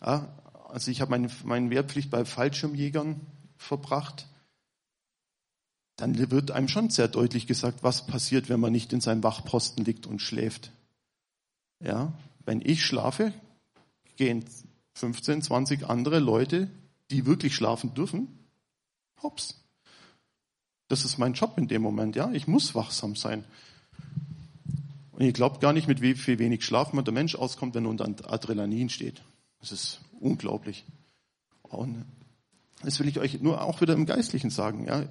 Ja, 0.00 0.36
also 0.68 0.90
ich 0.90 1.00
habe 1.00 1.12
meine, 1.12 1.28
meine 1.44 1.70
Wehrpflicht 1.70 2.10
bei 2.10 2.24
Fallschirmjägern 2.24 3.20
verbracht. 3.56 4.26
Dann 5.96 6.18
wird 6.30 6.50
einem 6.50 6.68
schon 6.68 6.90
sehr 6.90 7.06
deutlich 7.06 7.46
gesagt, 7.46 7.84
was 7.84 8.06
passiert, 8.06 8.48
wenn 8.48 8.58
man 8.58 8.72
nicht 8.72 8.92
in 8.92 9.00
seinem 9.00 9.22
Wachposten 9.22 9.84
liegt 9.84 10.06
und 10.06 10.20
schläft. 10.20 10.72
Ja, 11.80 12.12
wenn 12.44 12.62
ich 12.62 12.84
schlafe, 12.84 13.32
gehen 14.16 14.44
15, 14.94 15.42
20 15.42 15.88
andere 15.88 16.18
Leute, 16.18 16.68
die 17.12 17.26
wirklich 17.26 17.54
schlafen 17.54 17.94
dürfen, 17.94 18.26
hops. 19.22 19.62
Das 20.88 21.04
ist 21.04 21.18
mein 21.18 21.34
Job 21.34 21.56
in 21.58 21.68
dem 21.68 21.82
Moment, 21.82 22.16
ja. 22.16 22.32
Ich 22.32 22.48
muss 22.48 22.74
wachsam 22.74 23.14
sein. 23.14 23.44
Und 25.18 25.24
ihr 25.24 25.32
glaubt 25.32 25.60
gar 25.60 25.72
nicht, 25.72 25.88
mit 25.88 26.00
wie 26.00 26.14
viel 26.14 26.38
wenig 26.38 26.64
Schlaf 26.64 26.92
man 26.92 27.04
der 27.04 27.12
Mensch 27.12 27.34
auskommt, 27.34 27.74
wenn 27.74 27.86
er 27.86 27.90
unter 27.90 28.32
Adrenalin 28.32 28.88
steht. 28.88 29.20
Das 29.58 29.72
ist 29.72 30.00
unglaublich. 30.20 30.84
Und 31.62 32.04
das 32.84 33.00
will 33.00 33.08
ich 33.08 33.18
euch 33.18 33.40
nur 33.40 33.60
auch 33.60 33.80
wieder 33.80 33.94
im 33.94 34.06
Geistlichen 34.06 34.50
sagen, 34.50 34.86
ja. 34.86 35.06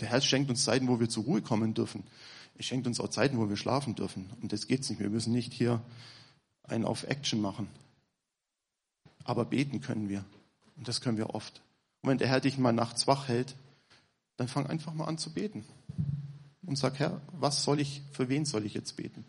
Der 0.00 0.08
Herr 0.08 0.22
schenkt 0.22 0.48
uns 0.48 0.64
Zeiten, 0.64 0.88
wo 0.88 0.98
wir 0.98 1.10
zur 1.10 1.24
Ruhe 1.24 1.42
kommen 1.42 1.74
dürfen. 1.74 2.04
Er 2.56 2.62
schenkt 2.62 2.86
uns 2.86 3.00
auch 3.00 3.08
Zeiten, 3.08 3.36
wo 3.36 3.50
wir 3.50 3.58
schlafen 3.58 3.94
dürfen. 3.94 4.30
Und 4.40 4.50
das 4.54 4.66
geht's 4.66 4.88
nicht. 4.88 5.00
Wir 5.00 5.10
müssen 5.10 5.34
nicht 5.34 5.52
hier 5.52 5.82
einen 6.62 6.86
auf 6.86 7.04
Action 7.04 7.42
machen. 7.42 7.68
Aber 9.24 9.44
beten 9.44 9.82
können 9.82 10.08
wir. 10.08 10.24
Und 10.78 10.88
das 10.88 11.02
können 11.02 11.18
wir 11.18 11.34
oft. 11.34 11.60
Und 12.00 12.08
wenn 12.08 12.18
der 12.18 12.28
Herr 12.28 12.40
dich 12.40 12.56
mal 12.56 12.72
nachts 12.72 13.06
wach 13.06 13.28
hält, 13.28 13.56
dann 14.38 14.48
fang 14.48 14.66
einfach 14.66 14.94
mal 14.94 15.04
an 15.04 15.18
zu 15.18 15.34
beten. 15.34 15.66
Und 16.64 16.78
sag, 16.78 16.98
Herr, 16.98 17.20
was 17.32 17.62
soll 17.62 17.78
ich, 17.78 18.00
für 18.10 18.30
wen 18.30 18.46
soll 18.46 18.64
ich 18.64 18.72
jetzt 18.72 18.96
beten? 18.96 19.26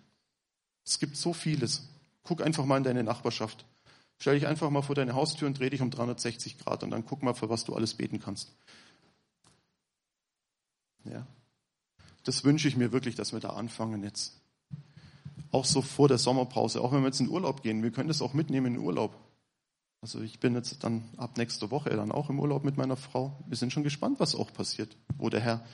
Es 0.86 1.00
gibt 1.00 1.17
so 1.17 1.34
vieles. 1.34 1.89
Guck 2.24 2.41
einfach 2.41 2.65
mal 2.65 2.78
in 2.78 2.84
deine 2.84 3.04
Nachbarschaft. 3.04 3.65
Stell 4.19 4.36
dich 4.36 4.48
einfach 4.48 4.69
mal 4.69 4.82
vor 4.82 4.95
deine 4.95 5.13
Haustür 5.13 5.48
und 5.48 5.60
dreh 5.60 5.69
dich 5.69 5.82
um 5.82 5.91
360 5.91 6.60
Grad 6.60 6.84
und 6.84 6.91
dann 6.91 7.06
guck 7.06 7.21
mal, 7.21 7.34
für 7.34 7.50
was 7.50 7.65
du 7.65 7.76
alles 7.76 7.95
beten 7.95 8.19
kannst. 8.19 8.56
Ja. 11.04 11.28
Das 12.24 12.43
wünsche 12.43 12.67
ich 12.67 12.78
mir 12.78 12.91
wirklich, 12.91 13.15
dass 13.15 13.34
wir 13.34 13.39
da 13.39 13.50
anfangen 13.50 14.04
jetzt. 14.04 14.39
Auch 15.52 15.65
so 15.65 15.82
vor 15.82 16.08
der 16.08 16.17
Sommerpause, 16.17 16.82
auch 16.82 16.91
wenn 16.91 17.02
wir 17.02 17.08
jetzt 17.08 17.19
in 17.19 17.30
Urlaub 17.30 17.62
gehen. 17.62 17.84
Wir 17.84 17.91
können 17.91 18.08
das 18.08 18.21
auch 18.21 18.34
mitnehmen 18.34 18.67
in 18.67 18.74
den 18.76 18.84
Urlaub. 18.84 19.15
Also 20.02 20.21
ich 20.21 20.39
bin 20.39 20.54
jetzt 20.56 20.84
dann 20.84 21.04
ab 21.17 21.38
nächster 21.38 21.71
Woche 21.71 21.89
dann 21.89 22.12
auch 22.12 22.30
im 22.30 22.39
Urlaub 22.39 22.63
mit 22.63 22.78
meiner 22.78 22.98
Frau. 22.98 23.43
Wir 23.48 23.58
sind 23.58 23.74
schon 23.74 23.84
gespannt, 23.84 24.19
was 24.19 24.36
auch 24.36 24.52
passiert, 24.54 24.95
wo 25.17 25.30
der 25.30 25.41
Herr, 25.41 25.65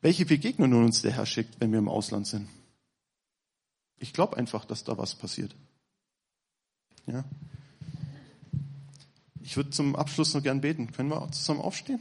welche 0.00 0.26
Begegnungen 0.26 0.84
uns 0.84 1.02
der 1.02 1.12
Herr 1.12 1.26
schickt, 1.26 1.60
wenn 1.60 1.72
wir 1.72 1.78
im 1.78 1.88
Ausland 1.88 2.26
sind. 2.26 2.48
Ich 4.00 4.12
glaube 4.14 4.36
einfach, 4.36 4.64
dass 4.64 4.82
da 4.82 4.98
was 4.98 5.14
passiert. 5.14 5.54
Ja. 7.06 7.24
Ich 9.42 9.56
würde 9.56 9.70
zum 9.70 9.94
Abschluss 9.94 10.34
noch 10.34 10.42
gern 10.42 10.62
beten. 10.62 10.90
Können 10.90 11.10
wir 11.10 11.30
zusammen 11.32 11.60
aufstehen? 11.60 12.00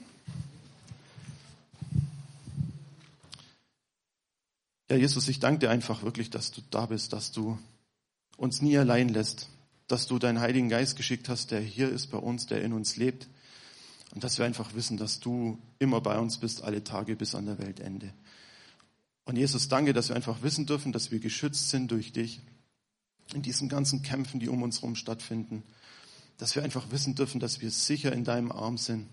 Ja, 4.89 4.95
Jesus, 4.95 5.27
ich 5.27 5.39
danke 5.39 5.59
dir 5.59 5.69
einfach 5.69 6.01
wirklich, 6.01 6.29
dass 6.29 6.51
du 6.51 6.61
da 6.71 6.87
bist, 6.87 7.13
dass 7.13 7.31
du 7.31 7.59
uns 8.37 8.61
nie 8.61 8.77
allein 8.77 9.09
lässt, 9.09 9.49
dass 9.87 10.07
du 10.07 10.19
deinen 10.19 10.39
Heiligen 10.39 10.69
Geist 10.69 10.95
geschickt 10.95 11.27
hast, 11.29 11.51
der 11.51 11.59
hier 11.59 11.89
ist 11.89 12.07
bei 12.07 12.17
uns, 12.17 12.47
der 12.47 12.63
in 12.63 12.73
uns 12.73 12.95
lebt. 12.95 13.27
Und 14.15 14.23
dass 14.23 14.39
wir 14.39 14.45
einfach 14.45 14.73
wissen, 14.73 14.97
dass 14.97 15.19
du 15.19 15.59
immer 15.77 16.01
bei 16.01 16.17
uns 16.17 16.37
bist, 16.37 16.63
alle 16.63 16.83
Tage 16.83 17.15
bis 17.15 17.35
an 17.35 17.45
der 17.45 17.59
Weltende. 17.59 18.13
Und 19.25 19.35
Jesus, 19.35 19.67
danke, 19.67 19.93
dass 19.93 20.09
wir 20.09 20.15
einfach 20.15 20.41
wissen 20.41 20.65
dürfen, 20.65 20.91
dass 20.91 21.11
wir 21.11 21.19
geschützt 21.19 21.69
sind 21.69 21.91
durch 21.91 22.11
dich 22.11 22.41
in 23.33 23.41
diesen 23.41 23.69
ganzen 23.69 24.01
Kämpfen, 24.01 24.39
die 24.39 24.49
um 24.49 24.63
uns 24.63 24.77
herum 24.81 24.95
stattfinden. 24.95 25.63
Dass 26.37 26.55
wir 26.55 26.63
einfach 26.63 26.91
wissen 26.91 27.15
dürfen, 27.15 27.39
dass 27.39 27.61
wir 27.61 27.69
sicher 27.69 28.11
in 28.11 28.23
deinem 28.23 28.51
Arm 28.51 28.77
sind. 28.77 29.07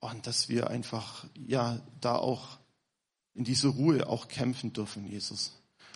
Und 0.00 0.26
dass 0.26 0.48
wir 0.48 0.70
einfach, 0.70 1.26
ja, 1.46 1.80
da 2.00 2.16
auch 2.16 2.58
in 3.34 3.44
diese 3.44 3.68
Ruhe 3.68 4.08
auch 4.08 4.28
kämpfen 4.28 4.72
dürfen, 4.72 5.06
Jesus. 5.06 5.52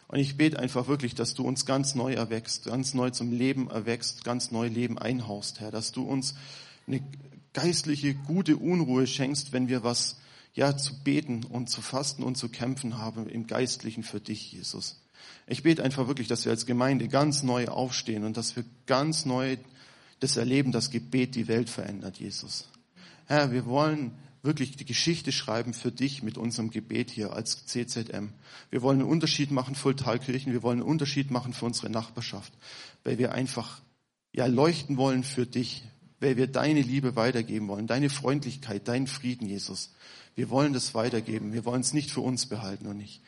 Und 0.08 0.20
ich 0.20 0.36
bete 0.36 0.58
einfach 0.58 0.86
wirklich, 0.86 1.14
dass 1.14 1.34
du 1.34 1.44
uns 1.44 1.66
ganz 1.66 1.94
neu 1.94 2.14
erwächst, 2.14 2.66
ganz 2.66 2.94
neu 2.94 3.10
zum 3.10 3.32
Leben 3.32 3.68
erwächst, 3.68 4.24
ganz 4.24 4.50
neu 4.52 4.68
Leben 4.68 4.98
einhaust, 4.98 5.60
Herr, 5.60 5.72
dass 5.72 5.90
du 5.90 6.02
uns 6.02 6.34
eine 6.86 7.02
geistliche, 7.52 8.14
gute 8.14 8.56
Unruhe 8.56 9.06
schenkst, 9.06 9.52
wenn 9.52 9.68
wir 9.68 9.82
was, 9.82 10.16
ja, 10.56 10.76
zu 10.76 10.94
beten 11.04 11.44
und 11.44 11.68
zu 11.68 11.82
fasten 11.82 12.22
und 12.22 12.36
zu 12.36 12.48
kämpfen 12.48 12.98
haben 12.98 13.28
im 13.28 13.46
Geistlichen 13.46 14.02
für 14.02 14.20
dich, 14.20 14.52
Jesus. 14.52 15.02
Ich 15.46 15.62
bete 15.62 15.84
einfach 15.84 16.08
wirklich, 16.08 16.28
dass 16.28 16.44
wir 16.44 16.50
als 16.50 16.66
Gemeinde 16.66 17.08
ganz 17.08 17.42
neu 17.42 17.68
aufstehen 17.68 18.24
und 18.24 18.36
dass 18.36 18.56
wir 18.56 18.64
ganz 18.86 19.26
neu 19.26 19.58
das 20.18 20.36
erleben, 20.38 20.72
dass 20.72 20.90
Gebet 20.90 21.34
die 21.34 21.46
Welt 21.46 21.68
verändert, 21.68 22.18
Jesus. 22.18 22.68
Herr, 23.26 23.52
wir 23.52 23.66
wollen 23.66 24.12
wirklich 24.42 24.76
die 24.76 24.86
Geschichte 24.86 25.30
schreiben 25.30 25.74
für 25.74 25.92
dich 25.92 26.22
mit 26.22 26.38
unserem 26.38 26.70
Gebet 26.70 27.10
hier 27.10 27.34
als 27.34 27.66
CZM. 27.66 28.30
Wir 28.70 28.80
wollen 28.80 29.00
einen 29.00 29.10
Unterschied 29.10 29.50
machen 29.50 29.74
für 29.74 29.94
Talkirchen, 29.94 30.54
wir 30.54 30.62
wollen 30.62 30.80
einen 30.80 30.88
Unterschied 30.88 31.30
machen 31.30 31.52
für 31.52 31.66
unsere 31.66 31.90
Nachbarschaft, 31.90 32.54
weil 33.04 33.18
wir 33.18 33.32
einfach 33.32 33.82
ja 34.32 34.46
leuchten 34.46 34.96
wollen 34.96 35.22
für 35.22 35.44
dich, 35.44 35.84
weil 36.20 36.36
wir 36.36 36.46
deine 36.46 36.82
Liebe 36.82 37.16
weitergeben 37.16 37.68
wollen, 37.68 37.86
deine 37.86 38.10
Freundlichkeit, 38.10 38.88
deinen 38.88 39.06
Frieden, 39.06 39.48
Jesus. 39.48 39.92
Wir 40.34 40.50
wollen 40.50 40.72
das 40.72 40.94
weitergeben. 40.94 41.52
Wir 41.52 41.64
wollen 41.64 41.80
es 41.80 41.92
nicht 41.92 42.10
für 42.10 42.20
uns 42.20 42.46
behalten 42.46 42.86
und 42.86 43.00
ich 43.00 43.22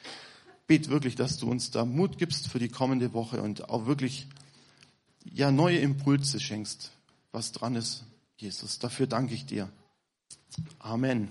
bete 0.66 0.90
wirklich, 0.90 1.16
dass 1.16 1.38
du 1.38 1.51
uns 1.51 1.70
da 1.70 1.85
Mut 1.85 2.18
gibst 2.18 2.48
für 2.48 2.59
die 2.59 2.68
kommende 2.68 3.14
Woche 3.14 3.42
und 3.42 3.70
auch 3.70 3.87
wirklich 3.87 4.27
ja 5.24 5.51
neue 5.51 5.79
Impulse 5.79 6.40
schenkst, 6.40 6.92
was 7.33 7.53
dran 7.53 7.74
ist, 7.74 8.05
Jesus. 8.37 8.79
Dafür 8.79 9.07
danke 9.07 9.35
ich 9.35 9.46
dir. 9.46 9.70
Amen. 10.79 11.29